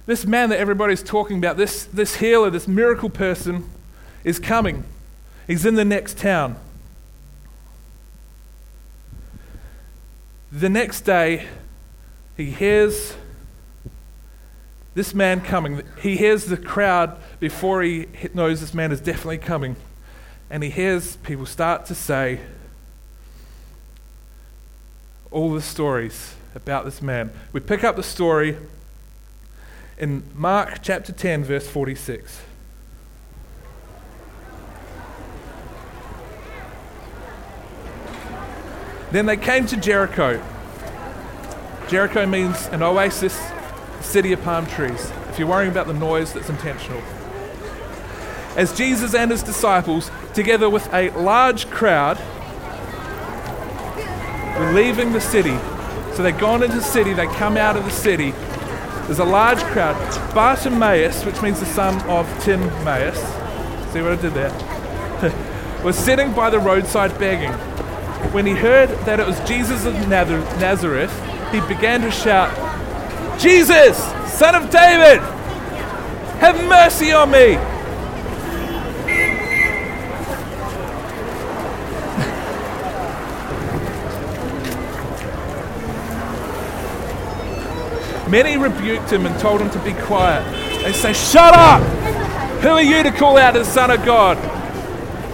This 0.06 0.26
man 0.26 0.50
that 0.50 0.60
everybody's 0.60 1.04
talking 1.04 1.38
about, 1.38 1.58
this, 1.58 1.86
this 1.86 2.18
healer, 2.18 2.50
this 2.50 2.68
miracle 2.68 3.10
person, 3.10 3.70
is 4.24 4.40
coming. 4.40 4.84
He's 5.48 5.66
in 5.66 5.76
the 5.76 5.86
next 5.86 6.18
town. 6.18 6.58
The 10.52 10.70
next 10.70 11.02
day, 11.02 11.48
he 12.36 12.52
hears 12.52 13.16
this 14.94 15.14
man 15.14 15.42
coming. 15.42 15.84
He 16.02 16.18
hears 16.18 16.46
the 16.46 16.58
crowd 16.58 17.18
before 17.40 17.82
he 17.82 18.08
knows 18.34 18.62
this 18.62 18.74
man 18.74 18.92
is 18.92 19.00
definitely 19.00 19.38
coming 19.38 19.76
and 20.52 20.64
he 20.64 20.70
hears 20.70 21.16
people 21.18 21.46
start 21.46 21.86
to 21.86 21.96
say 21.96 22.42
all 25.32 25.54
the 25.54 25.62
stories 25.62 26.36
about 26.54 26.84
this 26.84 27.02
man. 27.02 27.32
We 27.54 27.62
pick 27.62 27.86
up 27.86 27.96
the 27.96 28.04
story 28.04 28.58
in 29.98 30.24
Mark 30.36 30.82
chapter 30.82 31.14
10, 31.14 31.46
verse 31.46 31.66
46. 31.70 32.42
Then 39.12 39.26
they 39.26 39.38
came 39.38 39.66
to 39.68 39.78
Jericho. 39.78 40.44
Jericho 41.88 42.26
means 42.26 42.68
an 42.68 42.84
oasis, 42.84 43.40
city 44.02 44.34
of 44.34 44.42
palm 44.44 44.66
trees. 44.66 45.12
If 45.30 45.40
you're 45.40 45.48
worrying 45.48 45.72
about 45.72 45.88
the 45.88 45.94
noise, 45.94 46.34
that's 46.34 46.50
intentional 46.50 47.02
as 48.56 48.76
Jesus 48.76 49.14
and 49.14 49.32
his 49.32 49.44
disciples, 49.44 50.12
together 50.34 50.70
with 50.70 50.92
a 50.94 51.10
large 51.12 51.70
crowd, 51.70 52.18
were 54.60 54.74
leaving 54.74 55.14
the 55.14 55.22
city. 55.22 55.58
So 56.14 56.24
they've 56.24 56.38
gone 56.38 56.62
into 56.62 56.76
the 56.76 56.84
city, 56.84 57.14
they 57.14 57.28
come 57.28 57.56
out 57.56 57.78
of 57.78 57.86
the 57.86 57.92
city. 57.92 58.32
There's 59.06 59.20
a 59.20 59.26
large 59.26 59.60
crowd. 59.60 59.96
Bartimaeus, 60.34 61.26
which 61.26 61.42
means 61.42 61.60
the 61.60 61.66
son 61.66 62.02
of 62.10 62.28
Timaeus, 62.44 63.20
see 63.92 64.02
what 64.02 64.12
I 64.12 64.22
did 64.22 64.34
there, 64.34 65.82
was 65.84 65.98
sitting 65.98 66.34
by 66.34 66.50
the 66.50 66.60
roadside 66.60 67.18
begging. 67.18 67.52
When 68.34 68.46
he 68.46 68.54
heard 68.54 68.90
that 69.06 69.20
it 69.20 69.26
was 69.26 69.40
Jesus 69.42 69.86
of 69.86 69.94
Nazareth, 70.08 71.12
he 71.52 71.60
began 71.62 72.02
to 72.02 72.12
shout, 72.12 72.52
Jesus, 73.42 73.98
son 74.32 74.54
of 74.54 74.70
David, 74.70 75.20
have 76.40 76.64
mercy 76.68 77.12
on 77.12 77.32
me. 77.32 77.58
Many 88.30 88.58
rebuked 88.58 89.12
him 89.12 89.26
and 89.26 89.38
told 89.40 89.60
him 89.60 89.72
to 89.72 89.80
be 89.80 89.94
quiet. 90.04 90.44
They 90.84 90.94
say, 90.94 91.12
Shut 91.12 91.56
up! 91.56 91.82
Who 92.62 92.70
are 92.70 92.82
you 92.82 93.02
to 93.02 93.12
call 93.12 93.40
out 93.40 93.56
the 93.56 93.66
Son 93.66 93.90
of 93.90 94.06
God? 94.06 94.38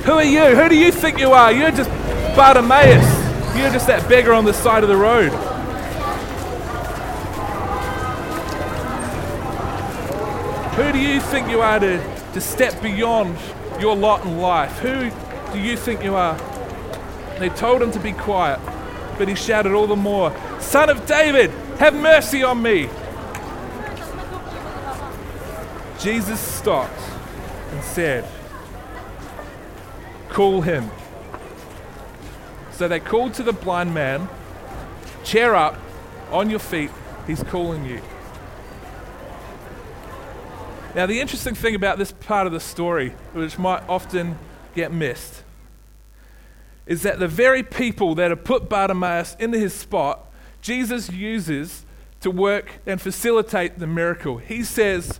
Who 0.05 0.13
are 0.13 0.23
you? 0.23 0.55
Who 0.55 0.69
do 0.69 0.77
you 0.77 0.93
think 0.93 1.19
you 1.19 1.33
are? 1.33 1.51
You're 1.51 1.71
just 1.71 1.89
Bartimaeus. 2.37 3.05
You're 3.57 3.69
just 3.69 3.87
that 3.87 4.07
beggar 4.07 4.31
on 4.31 4.45
the 4.45 4.53
side 4.53 4.83
of 4.83 4.89
the 4.89 4.95
road. 4.95 5.56
Who 10.77 10.91
do 10.91 10.99
you 10.99 11.19
think 11.19 11.49
you 11.49 11.61
are 11.61 11.79
to, 11.79 11.97
to 12.33 12.39
step 12.39 12.79
beyond 12.83 13.35
your 13.79 13.95
lot 13.95 14.23
in 14.23 14.37
life? 14.37 14.77
Who 14.77 15.09
do 15.51 15.59
you 15.59 15.75
think 15.75 16.03
you 16.03 16.13
are? 16.13 16.37
They 17.39 17.49
told 17.49 17.81
him 17.81 17.89
to 17.93 17.99
be 17.99 18.11
quiet, 18.11 18.59
but 19.17 19.27
he 19.27 19.33
shouted 19.33 19.73
all 19.73 19.87
the 19.87 19.95
more, 19.95 20.31
Son 20.59 20.91
of 20.91 21.03
David, 21.07 21.49
have 21.79 21.95
mercy 21.95 22.43
on 22.43 22.61
me. 22.61 22.89
Jesus 25.99 26.39
stopped 26.39 27.01
and 27.71 27.83
said, 27.83 28.29
Call 30.29 30.61
him. 30.61 30.91
So 32.69 32.87
they 32.87 32.99
called 32.99 33.33
to 33.33 33.41
the 33.41 33.51
blind 33.51 33.95
man, 33.95 34.29
Cheer 35.23 35.55
up, 35.55 35.75
on 36.29 36.51
your 36.51 36.59
feet, 36.59 36.91
he's 37.25 37.41
calling 37.41 37.83
you. 37.83 37.99
Now, 40.97 41.05
the 41.05 41.21
interesting 41.21 41.53
thing 41.53 41.75
about 41.75 41.99
this 41.99 42.11
part 42.11 42.47
of 42.47 42.53
the 42.53 42.59
story, 42.59 43.13
which 43.33 43.59
might 43.59 43.87
often 43.87 44.35
get 44.73 44.91
missed, 44.91 45.43
is 46.87 47.03
that 47.03 47.19
the 47.19 47.27
very 47.27 47.61
people 47.61 48.15
that 48.15 48.31
have 48.31 48.43
put 48.43 48.67
Bartimaeus 48.67 49.35
into 49.39 49.59
his 49.59 49.75
spot, 49.75 50.25
Jesus 50.59 51.11
uses 51.11 51.85
to 52.21 52.31
work 52.31 52.79
and 52.87 52.99
facilitate 52.99 53.77
the 53.77 53.85
miracle. 53.85 54.37
He 54.37 54.63
says, 54.63 55.19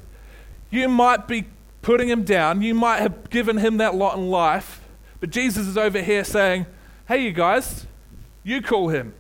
You 0.72 0.90
might 0.90 1.28
be 1.28 1.46
putting 1.84 2.10
him 2.10 2.24
down, 2.24 2.64
you 2.64 2.74
might 2.74 3.02
have 3.02 3.30
given 3.30 3.58
him 3.58 3.78
that 3.78 3.94
lot 3.94 4.18
in 4.18 4.32
life, 4.32 4.82
but 5.20 5.30
Jesus 5.30 5.68
is 5.68 5.78
over 5.78 6.02
here 6.02 6.24
saying, 6.24 6.66
Hey, 7.08 7.24
you 7.24 7.32
guys, 7.32 7.86
you 8.44 8.64
call 8.64 8.90
him. 8.90 9.14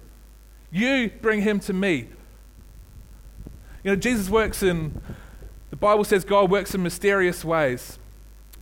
You 0.71 1.11
bring 1.21 1.43
him 1.43 1.59
to 1.59 1.73
me. 1.73 2.07
You 3.83 3.91
know, 3.91 3.95
Jesus 3.95 4.27
works 4.27 4.63
in, 4.63 4.99
the 5.77 5.81
Bible 5.81 6.03
says 6.03 6.25
God 6.25 6.49
works 6.49 6.73
in 6.73 6.81
mysterious 6.81 7.45
ways 7.45 7.99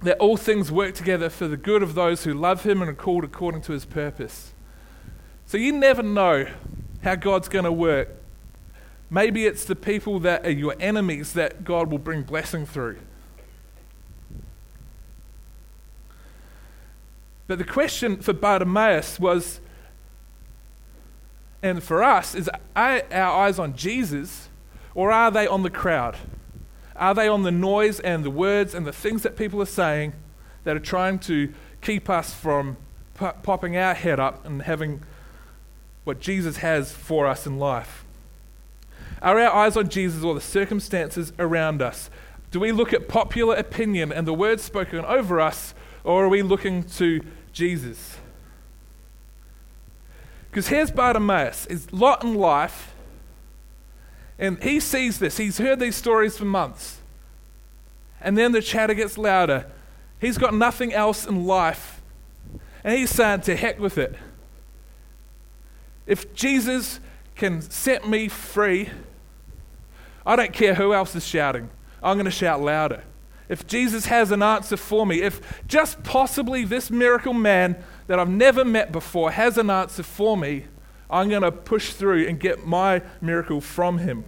that 0.02 0.18
all 0.18 0.36
things 0.36 0.70
work 0.70 0.96
together 0.96 1.30
for 1.30 1.48
the 1.48 1.56
good 1.56 1.82
of 1.82 1.96
those 1.96 2.26
who 2.26 2.34
love 2.34 2.66
him 2.66 2.82
and 2.82 2.92
are 2.92 2.94
called 2.94 3.24
according 3.24 3.62
to 3.62 3.72
his 3.72 3.86
purpose. 3.86 4.54
So 5.46 5.58
you 5.58 5.72
never 5.72 6.04
know 6.04 6.46
how 7.04 7.16
God's 7.16 7.48
going 7.48 7.64
to 7.64 7.72
work. 7.72 8.10
Maybe 9.10 9.46
it's 9.46 9.64
the 9.64 9.78
people 9.78 10.20
that 10.20 10.46
are 10.46 10.52
your 10.52 10.76
enemies 10.78 11.32
that 11.34 11.64
God 11.64 11.90
will 11.90 12.00
bring 12.00 12.24
blessing 12.24 12.66
through. 12.66 12.98
But 17.48 17.60
the 17.60 17.64
question 17.64 18.18
for 18.18 18.34
Bartimaeus 18.34 19.22
was, 19.22 19.62
and 21.64 21.82
for 21.82 22.04
us, 22.04 22.36
is 22.36 22.50
are 22.76 23.04
our 23.10 23.46
eyes 23.46 23.58
on 23.58 23.74
Jesus 23.74 24.50
or 24.94 25.14
are 25.14 25.32
they 25.32 25.48
on 25.48 25.64
the 25.64 25.70
crowd? 25.70 26.18
Are 26.96 27.14
they 27.14 27.28
on 27.28 27.44
the 27.44 27.52
noise 27.52 28.00
and 28.00 28.24
the 28.24 28.30
words 28.30 28.74
and 28.74 28.86
the 28.86 28.94
things 28.94 29.24
that 29.24 29.36
people 29.36 29.62
are 29.62 29.66
saying 29.66 30.14
that 30.64 30.75
are 30.75 30.80
trying 30.80 31.20
to 31.20 31.54
keep 31.82 32.10
us 32.10 32.34
from 32.34 32.78
popping 33.16 33.78
our 33.78 33.94
head 33.94 34.20
up 34.20 34.46
and 34.46 34.62
having 34.62 35.02
what 36.04 36.20
Jesus 36.20 36.58
has 36.58 36.92
for 36.92 37.28
us 37.28 37.46
in 37.46 37.60
life? 37.60 38.06
Are 39.22 39.40
our 39.40 39.52
eyes 39.52 39.75
on 39.75 39.90
Jesus 39.90 40.24
or 40.24 40.34
the 40.34 40.42
circumstances 40.42 41.34
around 41.38 41.82
us? 41.82 42.10
Do 42.52 42.60
we 42.60 42.72
look 42.72 42.94
at 42.94 43.08
popular 43.08 43.56
opinion 43.56 44.14
and 44.14 44.25
the 44.25 44.34
words 44.34 44.64
spoken 44.64 45.04
over 45.04 45.42
us, 45.42 45.74
or 46.04 46.25
are 46.25 46.30
we 46.30 46.42
looking 46.42 46.84
to 46.84 47.22
Jesus? 47.52 48.18
Because 50.50 50.70
here's 50.70 50.92
Bartimaeus, 50.92 51.66
his 51.66 51.92
lot 51.92 52.24
in 52.24 52.36
life 52.36 52.95
and 54.38 54.62
he 54.62 54.80
sees 54.80 55.20
this. 55.20 55.38
He's 55.38 55.58
heard 55.58 55.80
these 55.80 55.96
stories 55.96 56.38
for 56.38 56.46
months. 56.46 57.00
And 58.20 58.38
then 58.38 58.51
the 58.51 58.62
chatter 58.62 58.94
gets 58.94 59.18
louder. 59.18 59.65
He's 60.20 60.38
got 60.38 60.54
nothing 60.54 60.94
else 60.94 61.25
in 61.25 61.46
life. 61.46 62.01
And 62.84 62.98
he's 62.98 63.10
saying, 63.10 63.42
to 63.42 63.56
heck 63.56 63.80
with 63.80 63.98
it. 63.98 64.15
If 66.06 66.34
Jesus 66.34 67.00
can 67.36 67.62
set 67.62 68.08
me 68.08 68.27
free, 68.27 68.89
I 70.25 70.36
don't 70.36 70.54
care 70.54 70.75
who 70.75 70.94
else 70.94 71.15
is 71.15 71.25
shouting. 71.25 71.70
I'm 72.01 72.18
going 72.18 72.25
to 72.25 72.32
shout 72.32 72.62
louder. 72.62 73.03
If 73.48 73.68
Jesus 73.68 74.05
has 74.05 74.31
an 74.31 74.42
answer 74.42 74.77
for 74.77 75.05
me, 75.05 75.22
if 75.22 75.64
just 75.68 76.03
possibly 76.03 76.64
this 76.64 76.90
miracle 76.90 77.33
man 77.33 77.83
that 78.07 78.20
I've 78.20 78.29
never 78.29 78.66
met 78.66 78.92
before 78.92 79.31
has 79.31 79.57
an 79.57 79.70
answer 79.70 80.03
for 80.03 80.36
me, 80.36 80.66
I'm 81.09 81.29
going 81.29 81.44
to 81.44 81.51
push 81.51 81.94
through 81.94 82.27
and 82.27 82.39
get 82.39 82.65
my 82.65 83.01
miracle 83.22 83.61
from 83.61 84.00
him. 84.00 84.25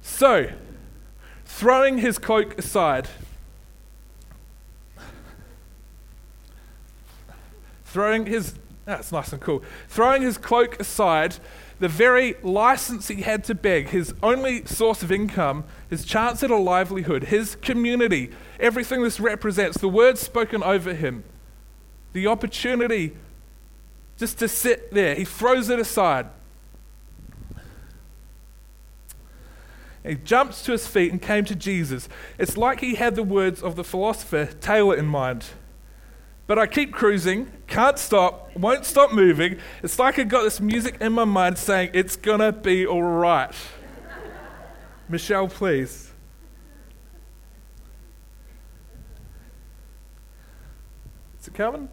So, 0.00 0.50
throwing 1.44 1.98
his 1.98 2.18
cloak 2.18 2.58
aside, 2.58 3.08
throwing 7.84 8.26
his 8.26 8.54
that's 8.84 9.12
nice 9.12 9.32
and 9.32 9.40
cool. 9.40 9.62
Throwing 9.88 10.22
his 10.22 10.36
cloak 10.36 10.78
aside, 10.78 11.36
the 11.80 11.88
very 11.88 12.34
license 12.42 13.08
he 13.08 13.22
had 13.22 13.42
to 13.44 13.54
beg, 13.54 13.88
his 13.88 14.14
only 14.22 14.64
source 14.66 15.02
of 15.02 15.10
income, 15.10 15.64
his 15.88 16.04
chance 16.04 16.42
at 16.42 16.50
a 16.50 16.56
livelihood, 16.56 17.24
his 17.24 17.56
community, 17.56 18.30
everything 18.60 19.02
this 19.02 19.18
represents, 19.18 19.78
the 19.78 19.88
words 19.88 20.20
spoken 20.20 20.62
over 20.62 20.92
him, 20.92 21.24
the 22.12 22.26
opportunity 22.26 23.14
just 24.16 24.38
to 24.38 24.48
sit 24.48 24.92
there. 24.92 25.14
He 25.14 25.24
throws 25.24 25.68
it 25.68 25.78
aside. 25.78 26.26
He 30.06 30.16
jumps 30.16 30.62
to 30.64 30.72
his 30.72 30.86
feet 30.86 31.10
and 31.10 31.20
came 31.20 31.44
to 31.46 31.54
Jesus. 31.54 32.08
It's 32.38 32.56
like 32.56 32.80
he 32.80 32.94
had 32.94 33.14
the 33.14 33.22
words 33.22 33.62
of 33.62 33.74
the 33.74 33.84
philosopher 33.84 34.46
Taylor 34.46 34.94
in 34.94 35.06
mind. 35.06 35.46
But 36.46 36.58
I 36.58 36.66
keep 36.66 36.92
cruising, 36.92 37.50
can't 37.66 37.98
stop, 37.98 38.54
won't 38.54 38.84
stop 38.84 39.12
moving. 39.12 39.56
It's 39.82 39.98
like 39.98 40.18
I 40.18 40.24
got 40.24 40.42
this 40.42 40.60
music 40.60 40.98
in 41.00 41.14
my 41.14 41.24
mind 41.24 41.56
saying, 41.56 41.90
It's 41.94 42.16
gonna 42.16 42.52
be 42.52 42.86
alright. 42.86 43.54
Michelle, 45.08 45.48
please. 45.48 46.12
Is 51.40 51.48
it 51.48 51.54
coming? 51.54 51.88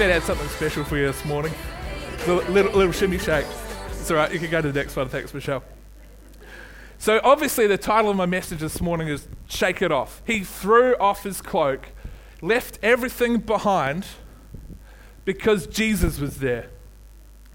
Said, 0.00 0.10
I 0.10 0.14
had 0.14 0.22
something 0.22 0.48
special 0.48 0.82
for 0.82 0.96
you 0.96 1.06
this 1.06 1.24
morning. 1.26 1.52
A 2.26 2.32
little, 2.32 2.72
little, 2.72 2.90
shimmy 2.90 3.18
shake. 3.18 3.44
It's 3.90 4.10
alright, 4.10 4.32
you 4.32 4.38
can 4.38 4.50
go 4.50 4.62
to 4.62 4.72
the 4.72 4.76
next 4.76 4.96
one. 4.96 5.08
Thanks, 5.10 5.34
Michelle. 5.34 5.62
So, 6.96 7.20
obviously, 7.22 7.66
the 7.66 7.76
title 7.76 8.10
of 8.10 8.16
my 8.16 8.26
message 8.26 8.60
this 8.60 8.80
morning 8.80 9.08
is 9.08 9.28
Shake 9.46 9.82
It 9.82 9.92
Off. 9.92 10.22
He 10.26 10.40
threw 10.40 10.96
off 10.96 11.22
his 11.22 11.40
cloak 11.42 11.90
left 12.40 12.78
everything 12.82 13.38
behind 13.38 14.06
because 15.24 15.66
Jesus 15.66 16.18
was 16.18 16.38
there. 16.38 16.68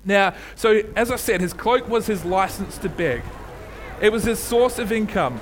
Now, 0.04 0.36
so 0.56 0.84
as 0.96 1.12
I 1.12 1.16
said, 1.16 1.42
his 1.42 1.54
cloak 1.54 1.88
was 1.90 2.06
his 2.06 2.24
license 2.24 2.78
to 2.80 2.90
beg, 2.90 3.24
it 4.02 4.12
was 4.12 4.24
his 4.24 4.40
source 4.40 4.78
of 4.80 4.92
income. 4.92 5.40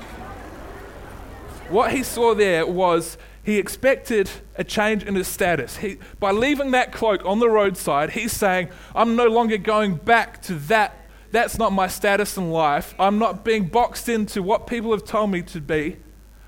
What 1.70 1.92
he 1.92 2.04
saw 2.04 2.34
there 2.34 2.68
was 2.68 3.18
he 3.44 3.58
expected 3.58 4.30
a 4.56 4.64
change 4.64 5.04
in 5.04 5.16
his 5.16 5.28
status. 5.28 5.78
He, 5.78 5.98
by 6.20 6.32
leaving 6.32 6.72
that 6.72 6.94
cloak 6.94 7.26
on 7.26 7.40
the 7.40 7.50
roadside, 7.50 8.12
he's 8.12 8.32
saying, 8.32 8.70
I'm 8.96 9.16
no 9.16 9.28
longer 9.28 9.58
going 9.58 9.96
back 9.96 10.42
to 10.44 10.54
that. 10.56 10.98
That's 11.32 11.58
not 11.58 11.74
my 11.74 11.88
status 11.88 12.38
in 12.38 12.52
life. 12.52 12.94
I'm 13.00 13.18
not 13.18 13.44
being 13.44 13.68
boxed 13.68 14.08
into 14.08 14.42
what 14.42 14.68
people 14.68 14.92
have 14.92 15.04
told 15.04 15.32
me 15.32 15.42
to 15.44 15.60
be. 15.60 15.98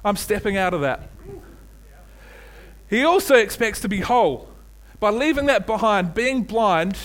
I'm 0.05 0.15
stepping 0.15 0.57
out 0.57 0.73
of 0.73 0.81
that. 0.81 1.09
He 2.89 3.03
also 3.03 3.35
expects 3.35 3.81
to 3.81 3.89
be 3.89 4.01
whole. 4.01 4.47
By 4.99 5.09
leaving 5.09 5.47
that 5.47 5.65
behind, 5.65 6.13
being 6.13 6.43
blind, 6.43 6.97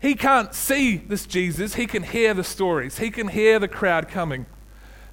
he 0.00 0.14
can't 0.14 0.54
see 0.54 0.96
this 0.96 1.26
Jesus. 1.26 1.74
He 1.74 1.86
can 1.86 2.02
hear 2.02 2.34
the 2.34 2.44
stories, 2.44 2.98
he 2.98 3.10
can 3.10 3.28
hear 3.28 3.58
the 3.58 3.68
crowd 3.68 4.08
coming. 4.08 4.46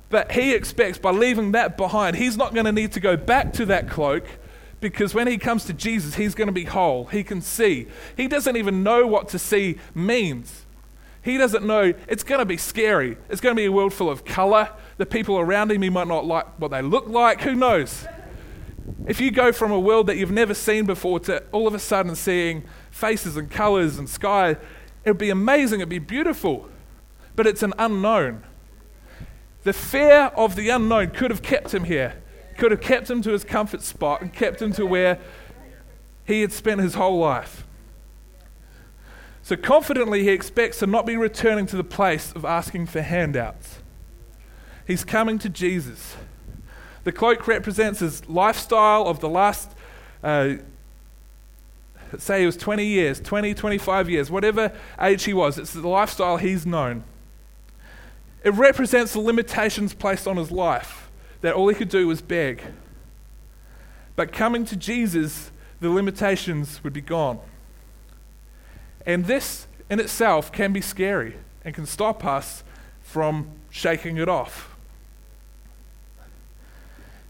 But 0.09 0.33
he 0.33 0.53
expects 0.53 0.97
by 0.97 1.11
leaving 1.11 1.51
that 1.53 1.77
behind, 1.77 2.17
he's 2.17 2.37
not 2.37 2.53
going 2.53 2.65
to 2.65 2.71
need 2.71 2.91
to 2.93 2.99
go 2.99 3.17
back 3.17 3.53
to 3.53 3.65
that 3.65 3.89
cloak 3.89 4.23
because 4.79 5.15
when 5.15 5.25
he 5.25 5.37
comes 5.37 5.65
to 5.65 5.73
Jesus, 5.73 6.15
he's 6.15 6.35
going 6.35 6.47
to 6.47 6.53
be 6.53 6.65
whole. 6.65 7.05
He 7.05 7.23
can 7.23 7.41
see. 7.41 7.87
He 8.15 8.27
doesn't 8.27 8.55
even 8.55 8.83
know 8.83 9.07
what 9.07 9.29
to 9.29 9.39
see 9.39 9.77
means. 9.95 10.65
He 11.23 11.39
doesn't 11.39 11.65
know 11.65 11.95
it's 12.07 12.23
going 12.23 12.37
to 12.37 12.45
be 12.45 12.57
scary. 12.57 13.17
It's 13.29 13.41
going 13.41 13.55
to 13.55 13.59
be 13.59 13.65
a 13.65 13.71
world 13.71 13.93
full 13.93 14.11
of 14.11 14.25
color. 14.25 14.69
The 14.97 15.07
people 15.07 15.39
around 15.39 15.71
him, 15.71 15.81
he 15.81 15.89
might 15.89 16.07
not 16.07 16.25
like 16.25 16.45
what 16.59 16.69
they 16.69 16.83
look 16.83 17.07
like. 17.07 17.41
Who 17.41 17.55
knows? 17.55 18.05
If 19.07 19.19
you 19.19 19.31
go 19.31 19.51
from 19.51 19.71
a 19.71 19.79
world 19.79 20.07
that 20.07 20.17
you've 20.17 20.31
never 20.31 20.53
seen 20.53 20.85
before 20.85 21.19
to 21.21 21.43
all 21.51 21.67
of 21.67 21.73
a 21.73 21.79
sudden 21.79 22.15
seeing 22.15 22.63
faces 22.91 23.37
and 23.37 23.49
colors 23.49 23.97
and 23.97 24.09
sky, 24.09 24.51
it 25.03 25.09
would 25.09 25.17
be 25.17 25.29
amazing, 25.29 25.79
it 25.79 25.83
would 25.83 25.89
be 25.89 25.99
beautiful. 25.99 26.69
But 27.35 27.47
it's 27.47 27.63
an 27.63 27.73
unknown. 27.77 28.43
The 29.63 29.73
fear 29.73 30.31
of 30.35 30.55
the 30.55 30.69
unknown 30.69 31.11
could 31.11 31.31
have 31.31 31.41
kept 31.41 31.73
him 31.73 31.85
here, 31.85 32.21
could 32.57 32.71
have 32.71 32.81
kept 32.81 33.09
him 33.09 33.21
to 33.23 33.31
his 33.31 33.43
comfort 33.43 33.81
spot 33.81 34.21
and 34.21 34.31
kept 34.31 34.61
him 34.61 34.71
to 34.73 34.85
where 34.85 35.19
he 36.23 36.41
had 36.41 36.51
spent 36.51 36.81
his 36.81 36.95
whole 36.95 37.19
life. 37.19 37.65
So 39.41 39.55
confidently, 39.55 40.23
he 40.23 40.29
expects 40.29 40.79
to 40.79 40.87
not 40.87 41.05
be 41.05 41.17
returning 41.17 41.67
to 41.67 41.75
the 41.75 41.83
place 41.83 42.31
of 42.31 42.45
asking 42.45 42.87
for 42.87 43.01
handouts. 43.01 43.79
He's 44.87 45.03
coming 45.03 45.37
to 45.39 45.49
Jesus. 45.49 46.15
The 47.05 47.11
cloak 47.11 47.47
represents 47.47 47.99
his 47.99 48.27
lifestyle 48.27 49.07
of 49.07 49.19
the 49.19 49.29
last, 49.29 49.71
uh, 50.23 50.55
say 52.17 52.41
he 52.41 52.45
was 52.47 52.57
20 52.57 52.83
years, 52.83 53.21
20, 53.21 53.53
25 53.53 54.09
years, 54.09 54.31
whatever 54.31 54.71
age 54.99 55.23
he 55.23 55.33
was. 55.33 55.59
It's 55.59 55.71
the 55.71 55.87
lifestyle 55.87 56.37
he's 56.37 56.65
known. 56.65 57.03
It 58.43 58.53
represents 58.55 59.13
the 59.13 59.19
limitations 59.19 59.93
placed 59.93 60.27
on 60.27 60.37
his 60.37 60.51
life, 60.51 61.11
that 61.41 61.53
all 61.53 61.67
he 61.67 61.75
could 61.75 61.89
do 61.89 62.07
was 62.07 62.23
beg. 62.23 62.63
But 64.15 64.31
coming 64.31 64.65
to 64.65 64.75
Jesus, 64.75 65.51
the 65.79 65.89
limitations 65.89 66.83
would 66.83 66.93
be 66.93 67.01
gone. 67.01 67.39
And 69.05 69.25
this 69.25 69.67
in 69.91 69.99
itself 69.99 70.51
can 70.51 70.73
be 70.73 70.81
scary 70.81 71.35
and 71.63 71.75
can 71.75 71.85
stop 71.85 72.25
us 72.25 72.63
from 73.03 73.51
shaking 73.69 74.17
it 74.17 74.27
off. 74.27 74.74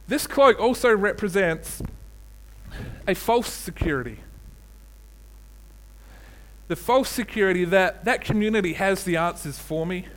This 0.08 0.28
cloak 0.28 0.60
also 0.60 0.96
represents 0.96 1.82
a 3.08 3.16
false 3.16 3.52
security. 3.52 4.20
The 6.68 6.76
false 6.76 7.10
security 7.10 7.66
that 7.66 8.06
that 8.06 8.22
community 8.22 8.74
has 8.74 9.04
the 9.04 9.18
answers 9.18 9.58
for 9.58 9.86
me. 9.86 10.08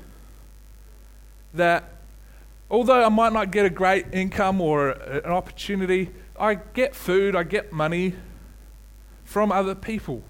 That 1.55 1.91
although 2.71 3.05
I 3.05 3.09
might 3.09 3.33
not 3.33 3.51
get 3.51 3.67
a 3.67 3.71
great 3.71 4.07
income 4.13 4.61
or 4.61 4.91
an 4.91 5.25
opportunity, 5.25 6.11
I 6.39 6.55
get 6.55 6.95
food, 6.95 7.35
I 7.35 7.43
get 7.43 7.73
money 7.73 8.15
from 9.25 9.53
other 9.53 9.75
people. 9.75 10.23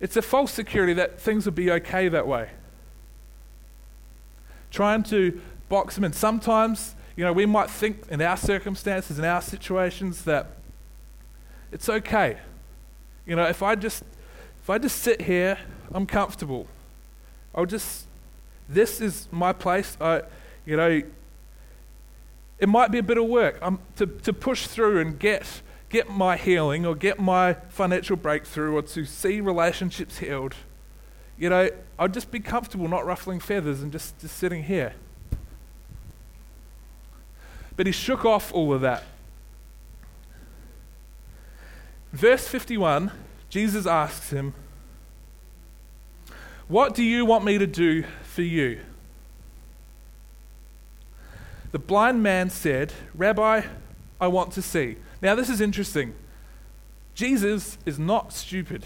It's 0.00 0.16
a 0.16 0.22
false 0.22 0.52
security 0.52 0.92
that 0.94 1.20
things 1.20 1.44
will 1.44 1.52
be 1.52 1.70
okay 1.70 2.08
that 2.08 2.26
way. 2.26 2.50
Trying 4.70 5.02
to 5.04 5.40
box 5.68 5.94
them 5.94 6.04
in. 6.04 6.12
Sometimes, 6.12 6.94
you 7.18 7.24
know, 7.24 7.32
we 7.32 7.46
might 7.46 7.68
think 7.68 8.06
in 8.10 8.22
our 8.22 8.36
circumstances, 8.36 9.18
in 9.18 9.24
our 9.24 9.42
situations, 9.42 10.22
that 10.22 10.46
it's 11.72 11.88
okay. 11.88 12.38
You 13.26 13.34
know, 13.34 13.42
if 13.42 13.60
I 13.60 13.74
just 13.74 14.04
if 14.62 14.70
I 14.70 14.78
just 14.78 15.02
sit 15.02 15.22
here, 15.22 15.58
I'm 15.90 16.06
comfortable. 16.06 16.68
I'll 17.52 17.66
just 17.66 18.06
this 18.68 19.00
is 19.00 19.26
my 19.32 19.52
place. 19.52 19.96
I 20.00 20.22
you 20.64 20.76
know 20.76 21.02
it 22.60 22.68
might 22.68 22.92
be 22.92 22.98
a 22.98 23.02
bit 23.02 23.18
of 23.18 23.24
work 23.24 23.58
um, 23.62 23.80
to, 23.96 24.06
to 24.06 24.32
push 24.32 24.68
through 24.68 25.00
and 25.00 25.18
get 25.18 25.62
get 25.88 26.08
my 26.08 26.36
healing 26.36 26.86
or 26.86 26.94
get 26.94 27.18
my 27.18 27.54
financial 27.68 28.14
breakthrough 28.14 28.76
or 28.76 28.82
to 28.82 29.04
see 29.04 29.40
relationships 29.40 30.18
healed, 30.18 30.54
you 31.36 31.50
know, 31.50 31.68
I'd 31.98 32.14
just 32.14 32.30
be 32.30 32.38
comfortable 32.38 32.86
not 32.86 33.04
ruffling 33.04 33.40
feathers 33.40 33.82
and 33.82 33.90
just, 33.90 34.16
just 34.20 34.36
sitting 34.36 34.62
here. 34.62 34.94
But 37.78 37.86
he 37.86 37.92
shook 37.92 38.24
off 38.24 38.52
all 38.52 38.74
of 38.74 38.80
that. 38.80 39.04
Verse 42.12 42.48
51, 42.48 43.12
Jesus 43.48 43.86
asks 43.86 44.30
him, 44.30 44.52
What 46.66 46.92
do 46.92 47.04
you 47.04 47.24
want 47.24 47.44
me 47.44 47.56
to 47.56 47.68
do 47.68 48.02
for 48.24 48.42
you? 48.42 48.80
The 51.70 51.78
blind 51.78 52.20
man 52.20 52.50
said, 52.50 52.92
Rabbi, 53.14 53.62
I 54.20 54.26
want 54.26 54.54
to 54.54 54.62
see. 54.62 54.96
Now, 55.22 55.36
this 55.36 55.48
is 55.48 55.60
interesting. 55.60 56.14
Jesus 57.14 57.78
is 57.86 57.96
not 57.96 58.32
stupid. 58.32 58.84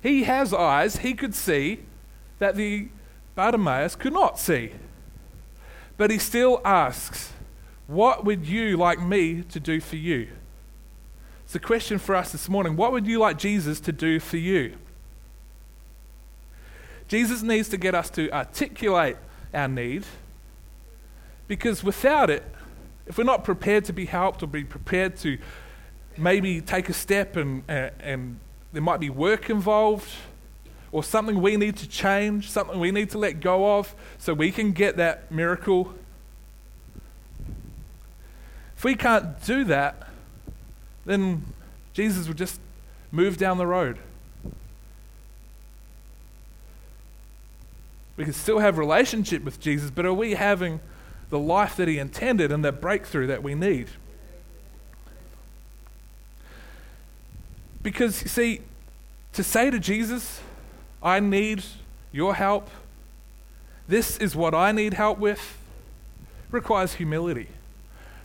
He 0.00 0.22
has 0.22 0.54
eyes, 0.54 0.98
he 0.98 1.12
could 1.12 1.34
see 1.34 1.80
that 2.38 2.54
the 2.54 2.86
Bartimaeus 3.34 3.96
could 3.96 4.12
not 4.12 4.38
see. 4.38 4.70
But 5.96 6.12
he 6.12 6.18
still 6.18 6.60
asks, 6.64 7.33
What 7.86 8.24
would 8.24 8.46
you 8.46 8.76
like 8.76 9.00
me 9.00 9.42
to 9.42 9.60
do 9.60 9.80
for 9.80 9.96
you? 9.96 10.28
It's 11.44 11.54
a 11.54 11.60
question 11.60 11.98
for 11.98 12.14
us 12.14 12.32
this 12.32 12.48
morning. 12.48 12.76
What 12.76 12.92
would 12.92 13.06
you 13.06 13.18
like 13.18 13.38
Jesus 13.38 13.78
to 13.80 13.92
do 13.92 14.18
for 14.18 14.38
you? 14.38 14.76
Jesus 17.08 17.42
needs 17.42 17.68
to 17.68 17.76
get 17.76 17.94
us 17.94 18.08
to 18.10 18.30
articulate 18.32 19.16
our 19.52 19.68
need 19.68 20.04
because 21.46 21.84
without 21.84 22.30
it, 22.30 22.42
if 23.06 23.18
we're 23.18 23.24
not 23.24 23.44
prepared 23.44 23.84
to 23.84 23.92
be 23.92 24.06
helped 24.06 24.42
or 24.42 24.46
be 24.46 24.64
prepared 24.64 25.16
to 25.18 25.36
maybe 26.16 26.62
take 26.62 26.88
a 26.88 26.94
step 26.94 27.36
and, 27.36 27.62
and, 27.68 27.92
and 28.00 28.40
there 28.72 28.82
might 28.82 29.00
be 29.00 29.10
work 29.10 29.50
involved 29.50 30.08
or 30.90 31.04
something 31.04 31.42
we 31.42 31.56
need 31.56 31.76
to 31.76 31.88
change, 31.88 32.50
something 32.50 32.78
we 32.80 32.90
need 32.90 33.10
to 33.10 33.18
let 33.18 33.40
go 33.40 33.78
of 33.78 33.94
so 34.16 34.32
we 34.32 34.50
can 34.50 34.72
get 34.72 34.96
that 34.96 35.30
miracle. 35.30 35.92
If 38.84 38.86
we 38.86 38.96
can't 38.96 39.42
do 39.46 39.64
that, 39.64 40.08
then 41.06 41.42
Jesus 41.94 42.28
will 42.28 42.34
just 42.34 42.60
move 43.10 43.38
down 43.38 43.56
the 43.56 43.66
road. 43.66 43.98
We 48.18 48.24
can 48.24 48.34
still 48.34 48.58
have 48.58 48.76
relationship 48.76 49.42
with 49.42 49.58
Jesus, 49.58 49.90
but 49.90 50.04
are 50.04 50.12
we 50.12 50.34
having 50.34 50.80
the 51.30 51.38
life 51.38 51.76
that 51.76 51.88
He 51.88 51.98
intended 51.98 52.52
and 52.52 52.62
that 52.66 52.82
breakthrough 52.82 53.26
that 53.28 53.42
we 53.42 53.54
need. 53.54 53.88
Because, 57.82 58.20
you 58.20 58.28
see, 58.28 58.60
to 59.32 59.42
say 59.42 59.70
to 59.70 59.78
Jesus, 59.78 60.42
I 61.02 61.20
need 61.20 61.64
your 62.12 62.34
help, 62.34 62.68
this 63.88 64.18
is 64.18 64.36
what 64.36 64.54
I 64.54 64.72
need 64.72 64.92
help 64.92 65.18
with, 65.18 65.56
requires 66.50 66.96
humility, 66.96 67.48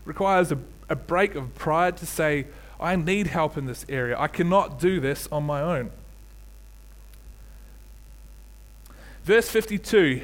requires 0.05 0.51
a, 0.51 0.57
a 0.87 0.95
break 0.95 1.35
of 1.35 1.53
pride 1.55 1.97
to 1.97 2.05
say, 2.05 2.47
I 2.79 2.95
need 2.95 3.27
help 3.27 3.57
in 3.57 3.65
this 3.65 3.85
area. 3.89 4.17
I 4.17 4.27
cannot 4.27 4.79
do 4.79 4.99
this 4.99 5.27
on 5.31 5.43
my 5.43 5.61
own. 5.61 5.91
Verse 9.23 9.49
52 9.49 10.21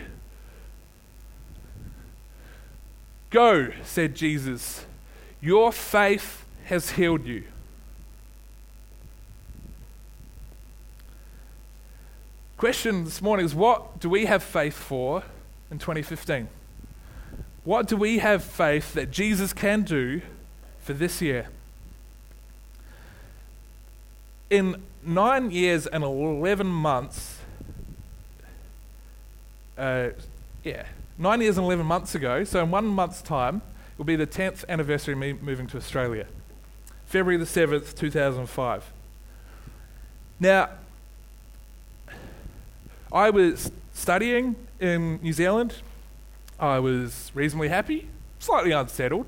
Go, 3.29 3.71
said 3.83 4.15
Jesus, 4.15 4.85
your 5.41 5.71
faith 5.71 6.45
has 6.65 6.91
healed 6.91 7.25
you. 7.25 7.43
Question 12.57 13.03
this 13.03 13.21
morning 13.21 13.45
is 13.45 13.53
what 13.53 13.99
do 13.99 14.09
we 14.09 14.25
have 14.25 14.41
faith 14.41 14.75
for 14.75 15.23
in 15.69 15.77
2015? 15.77 16.47
What 17.65 17.87
do 17.87 17.97
we 17.97 18.19
have 18.19 18.43
faith 18.43 18.93
that 18.93 19.09
Jesus 19.09 19.51
can 19.51 19.81
do 19.81 20.21
for 20.79 20.93
this 20.93 21.19
year? 21.19 21.47
In 24.51 24.83
nine 25.03 25.49
years 25.49 25.87
and 25.87 26.03
11 26.03 26.67
months, 26.67 27.39
uh, 29.79 30.09
yeah, 30.63 30.85
nine 31.17 31.41
years 31.41 31.57
and 31.57 31.65
11 31.65 31.83
months 31.87 32.13
ago, 32.13 32.43
so 32.43 32.63
in 32.63 32.69
one 32.69 32.85
month's 32.85 33.23
time, 33.23 33.57
it 33.57 33.97
will 33.97 34.05
be 34.05 34.15
the 34.15 34.27
10th 34.27 34.63
anniversary 34.69 35.13
of 35.13 35.19
me 35.19 35.33
moving 35.33 35.65
to 35.65 35.77
Australia. 35.77 36.27
February 37.07 37.37
the 37.37 37.45
7th, 37.45 37.95
2005. 37.95 38.91
Now, 40.39 40.69
I 43.11 43.31
was 43.31 43.71
studying 43.91 44.55
in 44.79 45.19
New 45.23 45.33
Zealand. 45.33 45.75
I 46.59 46.79
was 46.79 47.31
reasonably 47.33 47.69
happy, 47.69 48.07
slightly 48.39 48.71
unsettled. 48.71 49.25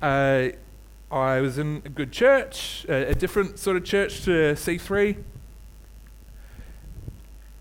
Uh, 0.00 0.48
I 1.10 1.40
was 1.40 1.58
in 1.58 1.82
a 1.84 1.88
good 1.88 2.10
church, 2.10 2.84
a, 2.88 3.10
a 3.10 3.14
different 3.14 3.58
sort 3.58 3.76
of 3.76 3.84
church 3.84 4.22
to 4.24 4.54
C3. 4.54 5.16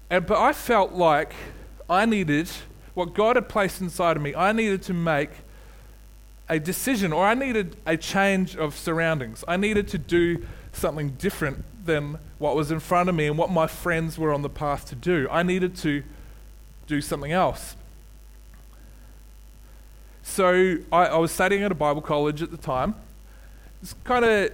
And, 0.10 0.26
but 0.26 0.40
I 0.40 0.54
felt 0.54 0.94
like 0.94 1.34
I 1.90 2.06
needed 2.06 2.50
what 2.94 3.14
God 3.14 3.36
had 3.36 3.48
placed 3.48 3.80
inside 3.80 4.18
of 4.18 4.24
me, 4.24 4.36
I 4.36 4.52
needed 4.52 4.82
to 4.84 4.94
make 4.94 5.30
a 6.50 6.60
decision 6.60 7.14
or 7.14 7.26
I 7.26 7.34
needed 7.34 7.78
a 7.86 7.96
change 7.96 8.58
of 8.58 8.78
surroundings. 8.78 9.44
I 9.48 9.56
needed 9.56 9.88
to 9.90 9.98
do 9.98 10.46
something 10.74 11.12
different 11.12 11.64
than 11.86 12.20
what 12.40 12.56
was 12.56 12.72
in 12.72 12.80
front 12.80 13.08
of 13.08 13.16
me 13.16 13.28
and 13.28 13.38
what 13.38 13.50
my 13.50 13.68
friends 13.68 14.18
were 14.18 14.34
on 14.34 14.42
the 14.42 14.50
path 14.50 14.86
to 14.90 14.96
do. 14.96 15.28
I 15.32 15.44
needed 15.44 15.76
to 15.78 16.04
do 16.88 17.00
something 17.02 17.32
else. 17.32 17.76
So 20.32 20.78
I, 20.94 21.08
I 21.08 21.18
was 21.18 21.30
studying 21.30 21.62
at 21.64 21.74
a 21.74 21.76
Bible 21.76 22.02
college 22.02 22.42
at 22.42 22.52
the 22.52 22.58
time. 22.58 22.96
It's 23.82 23.94
kind 24.06 24.24
of 24.24 24.54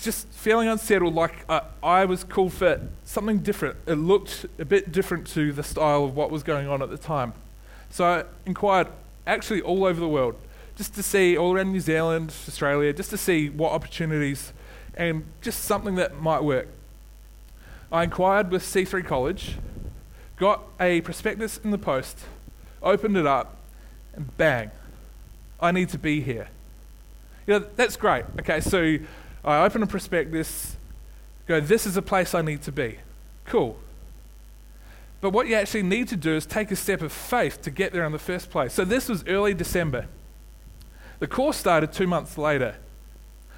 just 0.00 0.28
feeling 0.28 0.68
unsettled, 0.68 1.12
like 1.12 1.44
uh, 1.48 1.62
I 1.82 2.04
was 2.04 2.22
called 2.22 2.52
for 2.52 2.80
something 3.04 3.38
different. 3.38 3.78
It 3.88 3.96
looked 3.96 4.46
a 4.60 4.64
bit 4.64 4.92
different 4.92 5.26
to 5.28 5.52
the 5.52 5.64
style 5.64 6.04
of 6.04 6.14
what 6.14 6.30
was 6.30 6.44
going 6.44 6.68
on 6.68 6.82
at 6.82 6.90
the 6.90 6.96
time. 6.96 7.32
So 7.90 8.04
I 8.04 8.24
inquired 8.46 8.86
actually 9.26 9.60
all 9.60 9.84
over 9.84 9.98
the 9.98 10.06
world, 10.06 10.36
just 10.76 10.94
to 10.94 11.02
see 11.02 11.36
all 11.36 11.52
around 11.52 11.72
New 11.72 11.80
Zealand, 11.80 12.32
Australia, 12.46 12.92
just 12.92 13.10
to 13.10 13.18
see 13.18 13.50
what 13.50 13.72
opportunities 13.72 14.52
and 14.94 15.24
just 15.40 15.64
something 15.64 15.96
that 15.96 16.20
might 16.20 16.44
work. 16.44 16.68
I 17.90 18.04
inquired 18.04 18.52
with 18.52 18.62
C3 18.62 19.04
College, 19.04 19.56
got 20.36 20.62
a 20.78 21.00
prospectus 21.00 21.58
in 21.58 21.72
the 21.72 21.78
post, 21.78 22.20
opened 22.84 23.16
it 23.16 23.26
up, 23.26 23.56
and 24.14 24.36
bang, 24.36 24.70
I 25.60 25.72
need 25.72 25.88
to 25.90 25.98
be 25.98 26.20
here. 26.20 26.48
You 27.46 27.60
know, 27.60 27.66
that's 27.76 27.96
great. 27.96 28.24
Okay, 28.40 28.60
so 28.60 28.98
I 29.44 29.64
open 29.64 29.82
a 29.82 29.86
prospectus, 29.86 30.76
go, 31.46 31.60
this 31.60 31.86
is 31.86 31.96
a 31.96 32.02
place 32.02 32.34
I 32.34 32.42
need 32.42 32.62
to 32.62 32.72
be. 32.72 32.98
Cool. 33.46 33.78
But 35.20 35.30
what 35.30 35.48
you 35.48 35.54
actually 35.54 35.82
need 35.82 36.08
to 36.08 36.16
do 36.16 36.36
is 36.36 36.46
take 36.46 36.70
a 36.70 36.76
step 36.76 37.02
of 37.02 37.12
faith 37.12 37.60
to 37.62 37.70
get 37.70 37.92
there 37.92 38.04
in 38.04 38.12
the 38.12 38.18
first 38.18 38.50
place. 38.50 38.72
So 38.72 38.84
this 38.84 39.08
was 39.08 39.26
early 39.26 39.54
December. 39.54 40.06
The 41.18 41.26
course 41.26 41.56
started 41.56 41.92
two 41.92 42.06
months 42.06 42.38
later. 42.38 42.76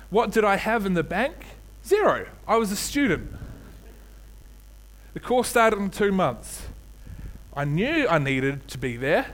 What 0.08 0.30
did 0.32 0.44
I 0.44 0.56
have 0.56 0.86
in 0.86 0.94
the 0.94 1.02
bank? 1.02 1.34
Zero. 1.84 2.26
I 2.48 2.56
was 2.56 2.72
a 2.72 2.76
student. 2.76 3.32
The 5.12 5.20
course 5.20 5.48
started 5.48 5.78
in 5.78 5.90
two 5.90 6.12
months. 6.12 6.62
I 7.54 7.64
knew 7.64 8.06
I 8.08 8.18
needed 8.18 8.66
to 8.68 8.78
be 8.78 8.96
there. 8.96 9.26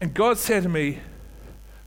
And 0.00 0.14
God 0.14 0.38
said 0.38 0.62
to 0.62 0.68
me, 0.68 1.00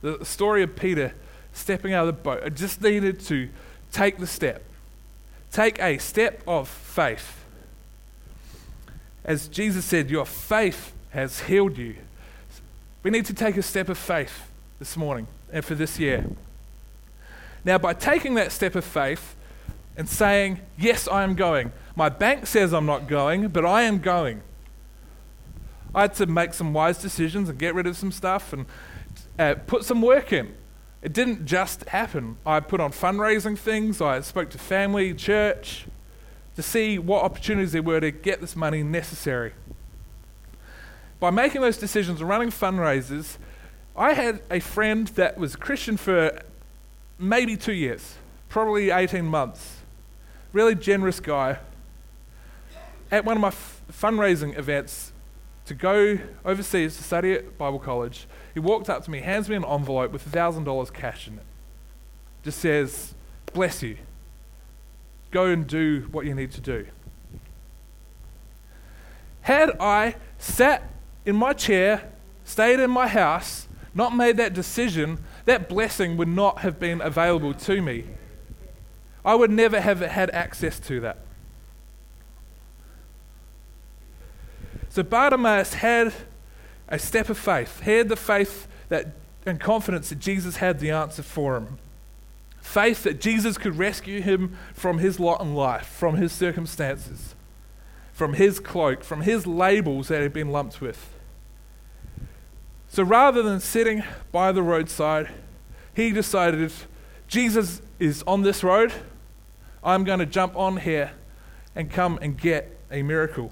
the 0.02 0.24
story 0.24 0.62
of 0.62 0.76
Peter 0.76 1.14
stepping 1.52 1.94
out 1.94 2.06
of 2.06 2.14
the 2.14 2.22
boat, 2.22 2.42
I 2.44 2.50
just 2.50 2.82
needed 2.82 3.20
to 3.20 3.48
take 3.90 4.18
the 4.18 4.26
step. 4.26 4.62
Take 5.50 5.80
a 5.80 5.98
step 5.98 6.42
of 6.46 6.68
faith. 6.68 7.44
As 9.24 9.48
Jesus 9.48 9.84
said, 9.84 10.10
Your 10.10 10.26
faith 10.26 10.92
has 11.10 11.40
healed 11.40 11.78
you. 11.78 11.96
We 13.02 13.10
need 13.10 13.24
to 13.26 13.34
take 13.34 13.56
a 13.56 13.62
step 13.62 13.88
of 13.88 13.96
faith 13.96 14.50
this 14.78 14.96
morning 14.96 15.26
and 15.52 15.64
for 15.64 15.74
this 15.74 15.98
year. 15.98 16.26
Now, 17.64 17.78
by 17.78 17.94
taking 17.94 18.34
that 18.34 18.52
step 18.52 18.74
of 18.74 18.84
faith 18.84 19.34
and 19.96 20.08
saying, 20.08 20.60
Yes, 20.76 21.08
I 21.08 21.22
am 21.22 21.34
going, 21.34 21.72
my 21.96 22.08
bank 22.08 22.46
says 22.46 22.74
I'm 22.74 22.86
not 22.86 23.06
going, 23.06 23.48
but 23.48 23.64
I 23.64 23.82
am 23.82 24.00
going. 24.00 24.42
I 25.94 26.02
had 26.02 26.14
to 26.14 26.26
make 26.26 26.54
some 26.54 26.72
wise 26.72 26.98
decisions 26.98 27.48
and 27.48 27.58
get 27.58 27.74
rid 27.74 27.86
of 27.86 27.96
some 27.96 28.10
stuff 28.10 28.52
and 28.52 28.66
uh, 29.38 29.54
put 29.66 29.84
some 29.84 30.02
work 30.02 30.32
in. 30.32 30.54
It 31.02 31.12
didn't 31.12 31.44
just 31.44 31.88
happen. 31.90 32.38
I 32.44 32.60
put 32.60 32.80
on 32.80 32.90
fundraising 32.90 33.58
things, 33.58 34.00
I 34.00 34.20
spoke 34.20 34.50
to 34.50 34.58
family, 34.58 35.14
church, 35.14 35.86
to 36.56 36.62
see 36.62 36.98
what 36.98 37.22
opportunities 37.22 37.72
there 37.72 37.82
were 37.82 38.00
to 38.00 38.10
get 38.10 38.40
this 38.40 38.56
money 38.56 38.82
necessary. 38.82 39.52
By 41.20 41.30
making 41.30 41.60
those 41.60 41.76
decisions 41.76 42.20
and 42.20 42.28
running 42.28 42.50
fundraisers, 42.50 43.38
I 43.96 44.14
had 44.14 44.42
a 44.50 44.60
friend 44.60 45.06
that 45.08 45.38
was 45.38 45.54
a 45.54 45.58
Christian 45.58 45.96
for 45.96 46.40
maybe 47.18 47.56
two 47.56 47.72
years, 47.72 48.16
probably 48.48 48.90
18 48.90 49.24
months. 49.24 49.76
Really 50.52 50.74
generous 50.74 51.20
guy. 51.20 51.58
At 53.10 53.24
one 53.24 53.36
of 53.36 53.40
my 53.40 53.48
f- 53.48 53.82
fundraising 53.92 54.58
events, 54.58 55.12
to 55.66 55.74
go 55.74 56.18
overseas 56.44 56.96
to 56.96 57.02
study 57.02 57.32
at 57.32 57.56
Bible 57.56 57.78
college, 57.78 58.26
he 58.52 58.60
walked 58.60 58.90
up 58.90 59.04
to 59.04 59.10
me, 59.10 59.20
hands 59.20 59.48
me 59.48 59.56
an 59.56 59.64
envelope 59.64 60.12
with 60.12 60.30
$1,000 60.30 60.92
cash 60.92 61.26
in 61.28 61.34
it. 61.34 61.44
Just 62.42 62.58
says, 62.58 63.14
Bless 63.52 63.82
you. 63.82 63.96
Go 65.30 65.46
and 65.46 65.66
do 65.66 66.08
what 66.10 66.26
you 66.26 66.34
need 66.34 66.50
to 66.52 66.60
do. 66.60 66.86
Had 69.42 69.70
I 69.80 70.16
sat 70.38 70.82
in 71.24 71.36
my 71.36 71.52
chair, 71.52 72.10
stayed 72.44 72.80
in 72.80 72.90
my 72.90 73.06
house, 73.06 73.68
not 73.94 74.14
made 74.14 74.36
that 74.36 74.54
decision, 74.54 75.18
that 75.44 75.68
blessing 75.68 76.16
would 76.16 76.28
not 76.28 76.58
have 76.58 76.80
been 76.80 77.00
available 77.00 77.54
to 77.54 77.80
me. 77.80 78.04
I 79.24 79.34
would 79.34 79.50
never 79.50 79.80
have 79.80 80.00
had 80.00 80.30
access 80.30 80.78
to 80.80 81.00
that. 81.00 81.18
So 84.94 85.02
Bartimaeus 85.02 85.74
had 85.74 86.12
a 86.86 87.00
step 87.00 87.28
of 87.28 87.36
faith. 87.36 87.80
Had 87.80 88.08
the 88.08 88.14
faith 88.14 88.68
that, 88.90 89.08
and 89.44 89.58
confidence 89.58 90.10
that 90.10 90.20
Jesus 90.20 90.58
had 90.58 90.78
the 90.78 90.92
answer 90.92 91.24
for 91.24 91.56
him. 91.56 91.78
Faith 92.60 93.02
that 93.02 93.20
Jesus 93.20 93.58
could 93.58 93.76
rescue 93.76 94.20
him 94.20 94.56
from 94.72 94.98
his 94.98 95.18
lot 95.18 95.40
in 95.40 95.52
life, 95.52 95.86
from 95.86 96.14
his 96.14 96.30
circumstances, 96.30 97.34
from 98.12 98.34
his 98.34 98.60
cloak, 98.60 99.02
from 99.02 99.22
his 99.22 99.48
labels 99.48 100.06
that 100.06 100.18
he 100.18 100.22
had 100.22 100.32
been 100.32 100.52
lumped 100.52 100.80
with. 100.80 101.12
So 102.86 103.02
rather 103.02 103.42
than 103.42 103.58
sitting 103.58 104.04
by 104.30 104.52
the 104.52 104.62
roadside, 104.62 105.28
he 105.92 106.12
decided 106.12 106.72
Jesus 107.26 107.82
is 107.98 108.22
on 108.28 108.42
this 108.42 108.62
road. 108.62 108.92
I'm 109.82 110.04
going 110.04 110.20
to 110.20 110.26
jump 110.26 110.54
on 110.54 110.76
here 110.76 111.10
and 111.74 111.90
come 111.90 112.16
and 112.22 112.38
get 112.38 112.78
a 112.92 113.02
miracle. 113.02 113.50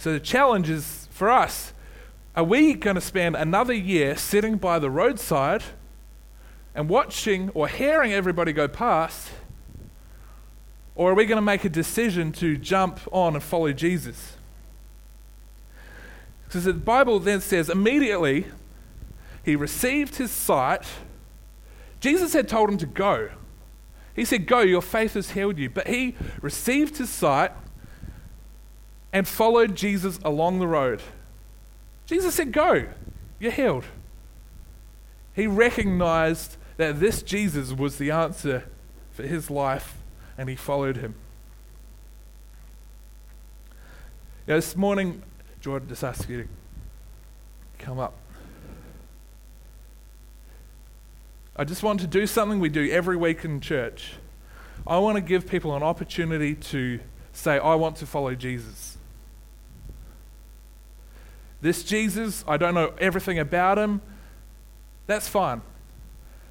So 0.00 0.14
the 0.14 0.20
challenge 0.20 0.70
is 0.70 1.08
for 1.10 1.28
us 1.28 1.74
are 2.34 2.44
we 2.44 2.72
going 2.72 2.94
to 2.94 3.02
spend 3.02 3.36
another 3.36 3.74
year 3.74 4.16
sitting 4.16 4.56
by 4.56 4.78
the 4.78 4.88
roadside 4.88 5.62
and 6.74 6.88
watching 6.88 7.50
or 7.50 7.68
hearing 7.68 8.10
everybody 8.10 8.54
go 8.54 8.66
past? 8.66 9.30
Or 10.94 11.10
are 11.10 11.14
we 11.14 11.26
going 11.26 11.36
to 11.36 11.42
make 11.42 11.66
a 11.66 11.68
decision 11.68 12.32
to 12.32 12.56
jump 12.56 13.00
on 13.12 13.34
and 13.34 13.42
follow 13.42 13.72
Jesus? 13.72 14.38
Because 16.46 16.64
the 16.64 16.72
Bible 16.72 17.18
then 17.18 17.42
says 17.42 17.68
immediately 17.68 18.46
he 19.44 19.54
received 19.54 20.16
his 20.16 20.30
sight. 20.30 20.86
Jesus 22.00 22.32
had 22.32 22.48
told 22.48 22.70
him 22.70 22.78
to 22.78 22.86
go. 22.86 23.28
He 24.16 24.24
said, 24.24 24.46
Go, 24.46 24.60
your 24.60 24.80
faith 24.80 25.12
has 25.12 25.32
healed 25.32 25.58
you. 25.58 25.68
But 25.68 25.88
he 25.88 26.16
received 26.40 26.96
his 26.96 27.10
sight 27.10 27.52
and 29.12 29.26
followed 29.26 29.74
Jesus 29.74 30.18
along 30.24 30.58
the 30.58 30.66
road. 30.66 31.02
Jesus 32.06 32.34
said, 32.34 32.52
Go, 32.52 32.86
you're 33.38 33.52
healed. 33.52 33.84
He 35.34 35.46
recognized 35.46 36.56
that 36.76 37.00
this 37.00 37.22
Jesus 37.22 37.72
was 37.72 37.98
the 37.98 38.10
answer 38.10 38.64
for 39.12 39.22
his 39.22 39.50
life, 39.50 39.96
and 40.36 40.48
he 40.48 40.56
followed 40.56 40.96
him. 40.96 41.14
Now, 44.46 44.56
this 44.56 44.76
morning, 44.76 45.22
Jordan 45.60 45.88
just 45.88 46.02
asked 46.02 46.28
you 46.28 46.42
to 46.42 46.48
come 47.78 47.98
up. 47.98 48.14
I 51.56 51.64
just 51.64 51.82
want 51.82 52.00
to 52.00 52.06
do 52.06 52.26
something 52.26 52.58
we 52.58 52.70
do 52.70 52.90
every 52.90 53.16
week 53.16 53.44
in 53.44 53.60
church. 53.60 54.14
I 54.86 54.98
want 54.98 55.16
to 55.16 55.20
give 55.20 55.46
people 55.46 55.76
an 55.76 55.82
opportunity 55.82 56.54
to 56.54 57.00
say, 57.32 57.58
I 57.58 57.74
want 57.74 57.96
to 57.96 58.06
follow 58.06 58.34
Jesus. 58.34 58.96
This 61.60 61.82
Jesus, 61.82 62.42
I 62.48 62.56
don't 62.56 62.74
know 62.74 62.94
everything 62.98 63.38
about 63.38 63.78
him. 63.78 64.00
That's 65.06 65.28
fine. 65.28 65.62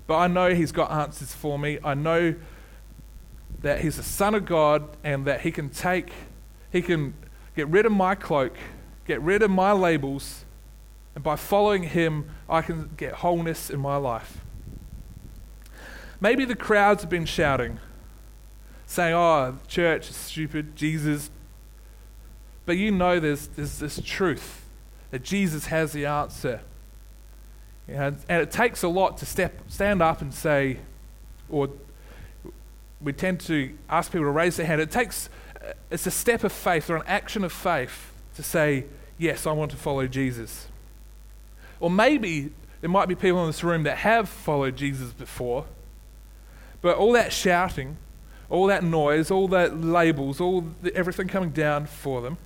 But 0.06 0.18
I 0.18 0.28
know 0.28 0.54
he's 0.54 0.72
got 0.72 0.92
answers 0.92 1.34
for 1.34 1.58
me. 1.58 1.80
I 1.84 1.94
know 1.94 2.36
that 3.62 3.82
he's 3.82 3.98
the 3.98 4.04
Son 4.04 4.36
of 4.36 4.46
God 4.46 4.88
and 5.04 5.26
that 5.26 5.42
he 5.42 5.52
can 5.52 5.70
take, 5.70 6.12
he 6.72 6.82
can 6.82 7.14
get 7.56 7.68
rid 7.68 7.86
of 7.86 7.92
my 7.92 8.16
cloak, 8.16 8.56
get 9.06 9.22
rid 9.22 9.42
of 9.42 9.52
my 9.52 9.72
labels, 9.72 10.46
and 11.16 11.24
by 11.24 11.36
following 11.36 11.84
him, 11.84 12.30
I 12.48 12.62
can 12.62 12.92
get 12.96 13.16
wholeness 13.16 13.70
in 13.70 13.80
my 13.80 13.98
life. 13.98 14.40
Maybe 16.22 16.46
the 16.46 16.56
crowds 16.56 17.02
have 17.02 17.10
been 17.10 17.26
shouting, 17.26 17.80
saying, 18.86 19.14
Oh, 19.14 19.58
church 19.68 20.10
is 20.10 20.16
stupid, 20.16 20.76
Jesus. 20.76 21.30
But 22.66 22.78
you 22.78 22.92
know 22.92 23.20
there's, 23.20 23.48
there's 23.48 23.80
this 23.80 24.00
truth 24.04 24.69
that 25.12 25.24
Jesus 25.24 25.68
has 25.68 25.92
the 25.92 26.06
answer. 26.06 26.62
and 27.88 28.18
it 28.30 28.52
takes 28.52 28.84
a 28.84 28.88
lot 28.88 29.18
to 29.18 29.26
step, 29.26 29.62
stand 29.68 30.02
up 30.02 30.22
and 30.22 30.34
say, 30.34 30.78
or 31.50 31.70
we 33.02 33.14
tend 33.14 33.40
to 33.40 33.76
ask 33.90 34.12
people 34.12 34.26
to 34.26 34.32
raise 34.32 34.58
their 34.58 34.66
hand. 34.66 34.82
It 34.82 34.92
takes, 34.92 35.30
it's 35.90 36.06
a 36.06 36.12
step 36.12 36.44
of 36.44 36.52
faith 36.52 36.90
or 36.90 36.98
an 36.98 37.04
action 37.08 37.44
of 37.44 37.52
faith 37.52 38.12
to 38.36 38.44
say, 38.44 38.86
yes, 39.18 39.48
I 39.48 39.52
want 39.52 39.72
to 39.72 39.78
follow 39.78 40.06
Jesus. 40.08 40.68
Or 41.80 41.90
maybe 41.90 42.52
there 42.82 42.90
might 42.90 43.08
be 43.08 43.16
people 43.16 43.42
in 43.42 43.48
this 43.48 43.64
room 43.64 43.84
that 43.84 44.00
have 44.00 44.30
followed 44.30 44.76
Jesus 44.76 45.12
before, 45.12 45.66
but 46.82 46.98
all 46.98 47.14
that 47.14 47.34
shouting, 47.34 47.98
all 48.50 48.68
that 48.68 48.84
noise, 48.84 49.32
all 49.32 49.48
that 49.50 49.80
labels, 49.80 50.40
all 50.40 50.66
the, 50.82 50.96
everything 50.96 51.28
coming 51.28 51.52
down 51.52 51.86
for 51.86 52.22
them, 52.22 52.38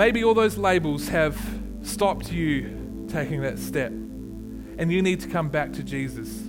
Maybe 0.00 0.24
all 0.24 0.32
those 0.32 0.56
labels 0.56 1.08
have 1.08 1.38
stopped 1.82 2.32
you 2.32 3.06
taking 3.06 3.42
that 3.42 3.58
step, 3.58 3.92
and 3.92 4.90
you 4.90 5.02
need 5.02 5.20
to 5.20 5.28
come 5.28 5.50
back 5.50 5.74
to 5.74 5.82
Jesus. 5.82 6.42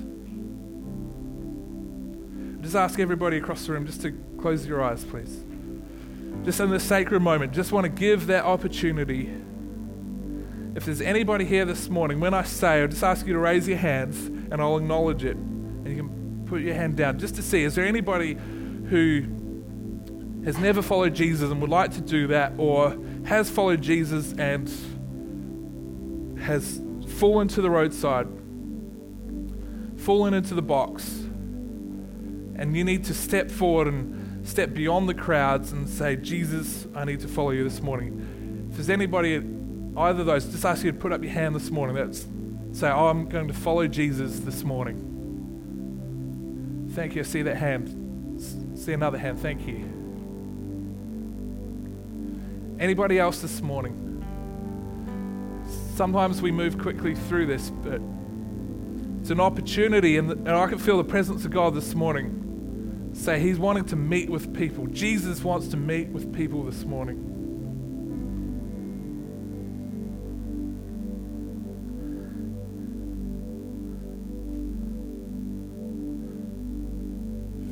Just 2.62 2.76
ask 2.76 2.98
everybody 2.98 3.36
across 3.36 3.66
the 3.66 3.74
room 3.74 3.86
just 3.86 4.04
to 4.04 4.14
close 4.40 4.66
your 4.66 4.82
eyes, 4.82 5.04
please. 5.04 5.44
Just 6.46 6.62
in 6.62 6.70
this 6.70 6.86
sacred 6.86 7.20
moment, 7.20 7.52
just 7.52 7.74
want 7.74 7.84
to 7.84 7.90
give 7.90 8.28
that 8.28 8.46
opportunity 8.46 9.30
if 10.74 10.86
there's 10.86 11.02
anybody 11.02 11.44
here 11.44 11.66
this 11.66 11.90
morning, 11.90 12.22
when 12.22 12.34
I 12.34 12.44
say, 12.44 12.82
I'll 12.82 12.88
just 12.88 13.04
ask 13.04 13.28
you 13.28 13.34
to 13.34 13.40
raise 13.40 13.68
your 13.68 13.80
hands 13.80 14.28
and 14.28 14.62
I'll 14.62 14.78
acknowledge 14.78 15.26
it. 15.26 15.36
And 15.36 15.90
you 15.90 15.98
can 15.98 16.46
put 16.46 16.62
your 16.62 16.76
hand 16.76 16.96
down 16.96 17.20
just 17.20 17.36
to 17.36 17.44
see, 17.44 17.64
is 17.64 17.76
there 17.76 17.86
anybody 17.86 18.38
who 18.90 19.24
has 20.46 20.58
never 20.58 20.82
followed 20.82 21.16
Jesus 21.16 21.52
and 21.52 21.60
would 21.60 21.70
like 21.70 21.92
to 21.96 22.02
do 22.02 22.28
that, 22.28 22.54
or 22.58 22.98
has 23.26 23.50
followed 23.50 23.82
Jesus 23.82 24.34
and 24.34 24.70
has 26.40 26.82
fallen 27.08 27.48
to 27.50 27.62
the 27.62 27.70
roadside, 27.70 28.28
fallen 29.98 30.34
into 30.34 30.56
the 30.56 30.62
box, 30.62 31.20
and 32.56 32.76
you 32.76 32.84
need 32.84 33.04
to 33.06 33.14
step 33.14 33.50
forward 33.52 33.88
and 33.88 34.48
step 34.48 34.74
beyond 34.74 35.08
the 35.08 35.14
crowds 35.14 35.72
and 35.72 35.88
say, 35.88 36.16
Jesus, 36.16 36.88
I 36.96 37.06
need 37.06 37.20
to 37.22 37.28
follow 37.28 37.52
you 37.52 37.64
this 37.64 37.82
morning. 37.82 38.68
If 38.70 38.78
there's 38.78 38.90
anybody, 38.90 39.36
either 39.36 40.22
of 40.22 40.26
those, 40.26 40.46
just 40.46 40.66
ask 40.66 40.84
you 40.84 40.92
to 40.92 40.98
put 40.98 41.12
up 41.12 41.24
your 41.24 41.32
hand 41.32 41.56
this 41.56 41.70
morning. 41.70 41.96
That's 41.96 42.26
say, 42.72 42.90
oh, 42.90 43.08
I'm 43.08 43.28
going 43.28 43.48
to 43.48 43.54
follow 43.54 43.88
Jesus 43.88 44.40
this 44.40 44.64
morning. 44.64 45.10
Thank 46.94 47.16
you. 47.16 47.22
I 47.22 47.26
see 47.26 47.42
that 47.44 47.58
hand. 47.58 48.40
See 48.78 48.94
another 48.94 49.18
hand. 49.18 49.40
Thank 49.40 49.68
you. 49.68 50.01
Anybody 52.82 53.20
else 53.20 53.41
this 53.41 53.62
morning? 53.62 53.96
Sometimes 55.94 56.41
we 56.41 56.52
move 56.52 56.80
quickly 56.80 57.13
through 57.13 57.46
this, 57.46 57.70
but 57.70 58.02
it's 59.20 59.30
an 59.30 59.39
opportunity, 59.39 60.17
and, 60.17 60.32
and 60.32 60.50
I 60.50 60.65
can 60.65 60.80
feel 60.80 60.98
the 60.98 61.04
presence 61.04 61.46
of 61.46 61.52
God 61.52 61.76
this 61.76 61.94
morning. 61.94 63.12
Say, 63.13 63.39
He's 63.39 63.60
wanting 63.60 63.86
to 63.86 63.96
meet 63.96 64.32
with 64.32 64.52
people. 64.56 64.88
Jesus 64.88 65.44
wants 65.44 65.67
to 65.67 65.78
meet 65.78 66.08
with 66.08 66.34
people 66.34 66.63
this 66.63 66.84
morning. 66.84 67.28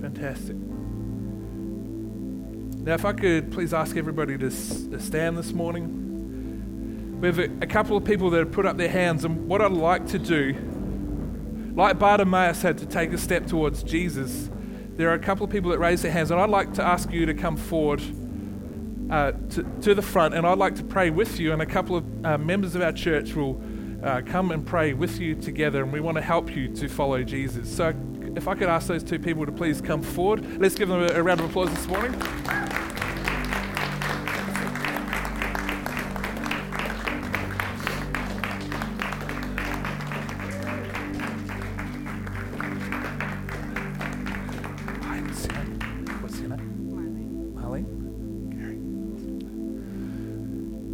Fantastic. 0.02 0.56
Now, 2.90 2.96
if 2.96 3.06
I 3.06 3.14
could 3.14 3.52
please 3.52 3.72
ask 3.72 3.96
everybody 3.98 4.36
to, 4.36 4.50
to 4.50 5.00
stand 5.00 5.38
this 5.38 5.54
morning. 5.54 7.20
We 7.22 7.28
have 7.28 7.38
a, 7.38 7.44
a, 7.62 7.68
couple 7.68 7.96
of 7.96 8.04
people 8.04 8.32
that 8.32 8.40
have 8.40 8.52
put 8.52 8.66
up 8.66 8.78
their 8.78 8.90
hands, 8.90 9.26
and 9.26 9.48
what 9.48 9.62
I'd 9.62 9.72
like 9.72 10.08
to 10.08 10.18
do, 10.18 10.56
like 11.76 12.00
Bartimaeus 12.00 12.64
had 12.64 12.80
to 12.80 12.88
take 12.88 13.14
a 13.14 13.18
step 13.20 13.46
towards 13.46 13.84
Jesus, 13.84 14.50
there 14.96 15.08
are 15.08 15.14
a 15.14 15.20
couple 15.20 15.44
of 15.44 15.52
people 15.52 15.70
that 15.70 15.78
raise 15.78 16.02
their 16.02 16.12
hands, 16.12 16.32
and 16.32 16.42
I'd 16.42 16.50
like 16.50 16.74
to 16.74 16.84
ask 16.84 17.12
you 17.12 17.28
to 17.28 17.36
come 17.36 17.58
forward 17.58 18.02
uh, 19.12 19.34
to, 19.34 19.64
to, 19.82 19.94
the 19.94 20.02
front, 20.02 20.34
and 20.34 20.48
I'd 20.48 20.58
like 20.58 20.74
to 20.78 20.84
pray 20.84 21.12
with 21.12 21.40
you, 21.40 21.54
and 21.54 21.62
a 21.62 21.68
couple 21.68 21.96
of 21.96 22.26
uh, 22.26 22.40
members 22.40 22.74
of 22.74 22.82
our 22.82 22.92
church 22.92 23.36
will 23.36 23.62
uh, 24.02 24.24
come 24.26 24.50
and 24.50 24.66
pray 24.66 24.94
with 24.94 25.20
you 25.20 25.36
together, 25.36 25.84
and 25.84 25.94
we 25.94 26.00
want 26.00 26.16
to 26.16 26.24
help 26.24 26.56
you 26.56 26.68
to 26.70 26.88
follow 26.88 27.22
Jesus. 27.22 27.70
So 27.72 27.94
if 28.36 28.48
I 28.48 28.56
could 28.56 28.68
ask 28.68 28.88
those 28.88 29.04
two 29.04 29.20
people 29.20 29.46
to 29.46 29.52
please 29.52 29.80
come 29.80 30.02
forward, 30.02 30.60
let's 30.60 30.74
give 30.74 30.90
them 30.90 31.04
a, 31.04 31.10
a 31.10 31.22
round 31.22 31.40
of 31.40 31.52
applause 31.52 31.70
this 31.70 31.86
morning. 31.86 32.20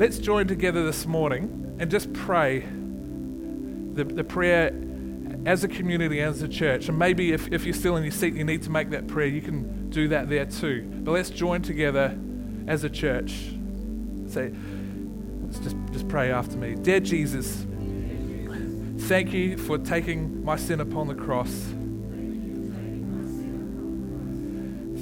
Let's 0.05 0.19
join 0.19 0.47
together 0.47 0.85
this 0.85 1.07
morning 1.07 1.77
and 1.79 1.89
just 1.89 2.13
pray 2.13 2.59
the, 2.59 4.03
the 4.03 4.23
prayer 4.23 4.71
as 5.47 5.63
a 5.63 5.67
community, 5.67 6.21
as 6.21 6.43
a 6.43 6.47
church. 6.47 6.89
And 6.89 6.99
maybe 6.99 7.31
if, 7.31 7.51
if 7.51 7.65
you're 7.65 7.73
still 7.73 7.97
in 7.97 8.03
your 8.03 8.11
seat, 8.11 8.35
you 8.35 8.43
need 8.43 8.61
to 8.61 8.69
make 8.69 8.91
that 8.91 9.07
prayer, 9.07 9.25
you 9.25 9.41
can 9.41 9.89
do 9.89 10.07
that 10.09 10.29
there 10.29 10.45
too. 10.45 10.87
But 11.03 11.13
let's 11.13 11.31
join 11.31 11.63
together 11.63 12.15
as 12.67 12.83
a 12.83 12.89
church. 12.91 13.31
Say, 14.27 14.53
let's 15.41 15.57
just, 15.57 15.75
just 15.91 16.07
pray 16.07 16.31
after 16.31 16.55
me. 16.55 16.75
Dear 16.75 16.99
Jesus, 16.99 17.65
thank 19.07 19.33
you 19.33 19.57
for 19.57 19.79
taking 19.79 20.45
my 20.45 20.55
sin 20.55 20.81
upon 20.81 21.07
the 21.07 21.15
cross. 21.15 21.49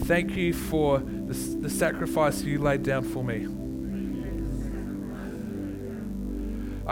Thank 0.08 0.38
you 0.38 0.54
for 0.54 1.00
the, 1.00 1.34
the 1.34 1.70
sacrifice 1.70 2.42
you 2.44 2.60
laid 2.60 2.84
down 2.84 3.04
for 3.04 3.22
me. 3.22 3.48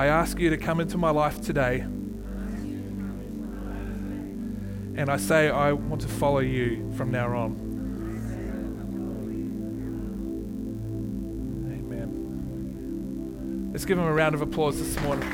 I 0.02 0.08
ask 0.08 0.40
you 0.40 0.50
to 0.50 0.58
come 0.58 0.80
into 0.80 0.98
my 0.98 1.12
life 1.12 1.42
today 1.42 1.82
and 4.96 5.10
I 5.12 5.18
say, 5.18 5.52
I 5.52 5.74
want 5.74 6.02
to 6.02 6.08
follow 6.08 6.40
you 6.40 6.92
from 6.98 7.12
now 7.12 7.28
on. 7.28 7.52
Amen. 11.72 13.70
Let's 13.72 13.86
give 13.86 14.00
him 14.00 14.06
a 14.06 14.12
round 14.12 14.34
of 14.34 14.42
applause 14.42 14.80
this 14.80 15.00
morning. 15.04 15.30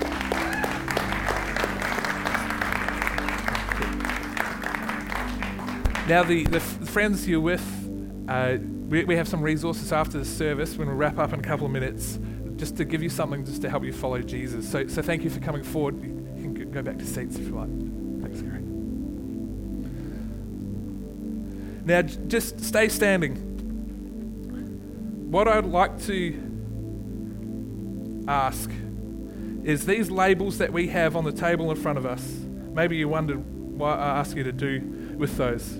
Now, 6.09 6.23
the, 6.23 6.43
the, 6.43 6.57
f- 6.57 6.89
friends 6.89 7.25
you're 7.25 7.39
with, 7.39 7.63
uh, 8.27 8.57
we, 8.89 9.05
we 9.05 9.15
have 9.15 9.29
some 9.29 9.41
resources 9.41 9.93
after 9.93 10.17
the 10.17 10.25
service 10.25 10.75
when 10.75 10.89
we 10.89 10.93
wrap 10.93 11.17
up 11.19 11.31
in 11.31 11.39
a 11.39 11.43
couple 11.43 11.67
of 11.67 11.71
minutes 11.71 12.19
just 12.57 12.75
to 12.77 12.85
give 12.85 13.01
you 13.03 13.09
something 13.09 13.45
just 13.45 13.61
to 13.61 13.69
help 13.69 13.83
you 13.83 13.93
follow 13.93 14.19
Jesus. 14.21 14.69
So, 14.69 14.87
so 14.87 15.01
thank 15.01 15.23
you 15.23 15.29
for 15.29 15.39
coming 15.39 15.63
forward. 15.63 15.95
You 16.03 16.53
can 16.53 16.71
go 16.71 16.81
back 16.81 16.97
to 16.97 17.05
seats 17.05 17.37
if 17.37 17.47
you 17.47 17.55
like. 17.55 17.69
Thanks, 18.21 18.41
Gary. 18.41 18.63
Now, 21.85 22.01
just 22.01 22.59
stay 22.59 22.89
standing. 22.89 23.35
What 25.31 25.47
I'd 25.47 25.65
like 25.65 26.01
to 26.03 26.43
ask 28.27 28.69
is 29.63 29.85
these 29.85 30.09
labels 30.09 30.57
that 30.57 30.73
we 30.73 30.87
have 30.87 31.15
on 31.15 31.23
the 31.23 31.31
table 31.31 31.69
in 31.71 31.77
front 31.77 31.97
of 31.97 32.05
us. 32.05 32.23
Maybe 32.73 32.97
you 32.97 33.07
wondered 33.07 33.37
what 33.77 33.99
I 33.99 34.19
asked 34.19 34.35
you 34.35 34.43
to 34.43 34.51
do 34.51 35.15
with 35.17 35.37
those. 35.37 35.79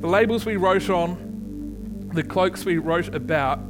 The 0.00 0.06
labels 0.06 0.46
we 0.46 0.56
wrote 0.56 0.88
on, 0.88 2.10
the 2.14 2.22
cloaks 2.22 2.64
we 2.64 2.78
wrote 2.78 3.14
about. 3.14 3.60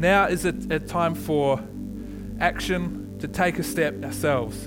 Now 0.00 0.28
is 0.28 0.46
a, 0.46 0.54
a 0.70 0.78
time 0.78 1.14
for 1.14 1.62
action 2.40 3.18
to 3.18 3.28
take 3.28 3.58
a 3.58 3.62
step 3.62 4.02
ourselves. 4.02 4.66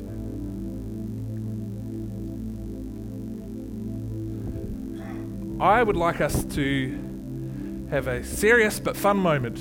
I 5.59 5.81
would 5.81 5.95
like 5.95 6.21
us 6.21 6.43
to 6.53 7.87
have 7.89 8.05
a 8.05 8.23
serious 8.23 8.79
but 8.79 8.95
fun 8.95 9.17
moment. 9.17 9.57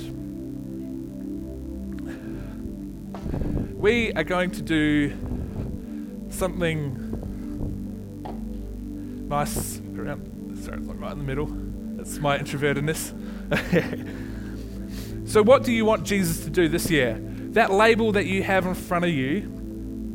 We 3.75 4.13
are 4.13 4.23
going 4.23 4.51
to 4.51 4.61
do 4.61 5.09
something 6.29 6.99
nice 9.27 9.81
around. 9.97 10.55
Sorry, 10.63 10.77
it's 10.77 10.85
not 10.85 10.99
right 10.99 11.13
in 11.13 11.17
the 11.17 11.23
middle. 11.23 11.47
That's 11.97 12.19
my 12.19 12.37
introvertedness. 12.37 14.19
so, 15.33 15.41
what 15.41 15.63
do 15.63 15.71
you 15.71 15.83
want 15.83 16.03
Jesus 16.03 16.43
to 16.43 16.51
do 16.51 16.69
this 16.69 16.91
year? 16.91 17.17
That 17.53 17.71
label 17.71 18.11
that 18.11 18.27
you 18.27 18.43
have 18.43 18.67
in 18.67 18.75
front 18.75 19.03
of 19.03 19.09
you, 19.09 19.41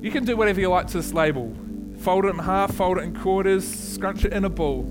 You 0.00 0.12
can 0.12 0.24
do 0.24 0.36
whatever 0.36 0.60
you 0.60 0.68
like 0.68 0.86
to 0.86 0.98
this 0.98 1.12
label 1.12 1.56
fold 1.98 2.24
it 2.24 2.28
in 2.28 2.38
half, 2.38 2.76
fold 2.76 2.98
it 2.98 3.00
in 3.02 3.16
quarters, 3.16 3.66
scrunch 3.66 4.24
it 4.24 4.32
in 4.32 4.44
a 4.44 4.48
ball, 4.48 4.82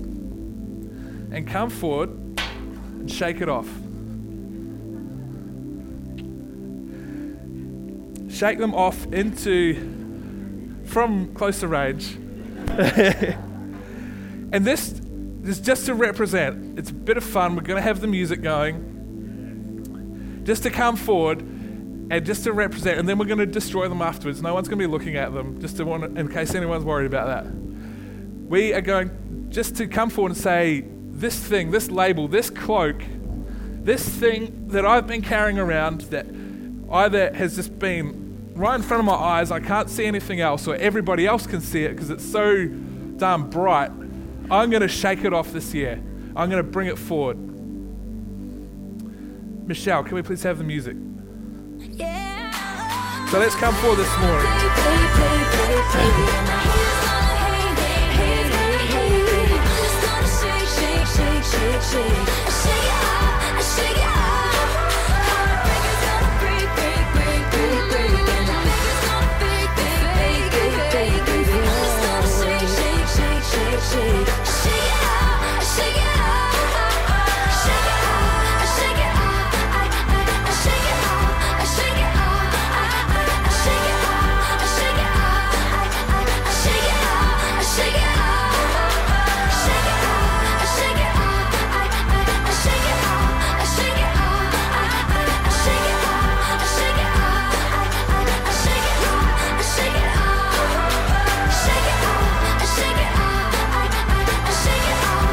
and 1.32 1.48
come 1.48 1.70
forward 1.70 2.10
and 2.10 3.10
shake 3.10 3.40
it 3.40 3.48
off. 3.48 3.66
Shake 8.40 8.58
them 8.58 8.74
off 8.74 9.04
into 9.12 10.80
from 10.86 11.34
closer 11.34 11.68
range. 11.68 12.14
and 12.70 13.36
this 14.64 14.98
is 15.44 15.60
just 15.60 15.84
to 15.84 15.94
represent, 15.94 16.78
it's 16.78 16.88
a 16.88 16.94
bit 16.94 17.18
of 17.18 17.24
fun. 17.24 17.54
We're 17.54 17.60
going 17.60 17.76
to 17.76 17.82
have 17.82 18.00
the 18.00 18.06
music 18.06 18.40
going. 18.40 18.80
Just 20.44 20.62
to 20.62 20.70
come 20.70 20.96
forward 20.96 21.40
and 21.40 22.24
just 22.24 22.44
to 22.44 22.54
represent, 22.54 22.98
and 22.98 23.06
then 23.06 23.18
we're 23.18 23.26
going 23.26 23.40
to 23.40 23.44
destroy 23.44 23.90
them 23.90 24.00
afterwards. 24.00 24.40
No 24.40 24.54
one's 24.54 24.68
going 24.68 24.78
to 24.78 24.88
be 24.88 24.90
looking 24.90 25.16
at 25.16 25.34
them, 25.34 25.60
just 25.60 25.76
to 25.76 25.84
want, 25.84 26.16
in 26.16 26.26
case 26.28 26.54
anyone's 26.54 26.86
worried 26.86 27.08
about 27.12 27.26
that. 27.26 27.44
We 28.48 28.72
are 28.72 28.80
going 28.80 29.48
just 29.50 29.76
to 29.76 29.86
come 29.86 30.08
forward 30.08 30.32
and 30.32 30.40
say, 30.40 30.86
this 31.10 31.38
thing, 31.38 31.72
this 31.72 31.90
label, 31.90 32.26
this 32.26 32.48
cloak, 32.48 33.02
this 33.82 34.08
thing 34.08 34.68
that 34.68 34.86
I've 34.86 35.06
been 35.06 35.20
carrying 35.20 35.58
around 35.58 36.00
that 36.12 36.24
either 36.90 37.34
has 37.34 37.56
just 37.56 37.78
been 37.78 38.19
right 38.54 38.74
in 38.74 38.82
front 38.82 39.00
of 39.00 39.04
my 39.06 39.14
eyes. 39.14 39.50
I 39.50 39.60
can't 39.60 39.88
see 39.88 40.06
anything 40.06 40.40
else, 40.40 40.66
or 40.68 40.74
everybody 40.76 41.26
else 41.26 41.46
can 41.46 41.60
see 41.60 41.84
it 41.84 41.90
because 41.90 42.10
it's 42.10 42.24
so 42.24 42.66
damn 42.66 43.48
bright. 43.50 43.90
I'm 44.50 44.70
going 44.70 44.82
to 44.82 44.88
shake 44.88 45.24
it 45.24 45.32
off 45.32 45.52
this 45.52 45.72
year. 45.72 46.02
I'm 46.36 46.50
going 46.50 46.62
to 46.62 46.70
bring 46.70 46.88
it 46.88 46.98
forward. 46.98 47.38
Michelle, 49.66 50.02
can 50.02 50.14
we 50.14 50.22
please 50.22 50.42
have 50.42 50.58
the 50.58 50.64
music? 50.64 50.96
So 53.30 53.38
let's 53.38 53.54
come 53.54 53.74
forward 53.76 53.98
this 53.98 54.18
morning. 54.18 54.50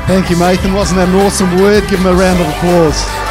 Thank 0.08 0.30
you, 0.30 0.40
Nathan. 0.40 0.74
Wasn't 0.74 0.96
that 0.96 1.10
an 1.10 1.16
awesome 1.16 1.60
word? 1.60 1.84
Give 1.90 2.00
him 2.00 2.06
a 2.08 2.16
round 2.16 2.40
of 2.40 2.48
applause. 2.48 3.27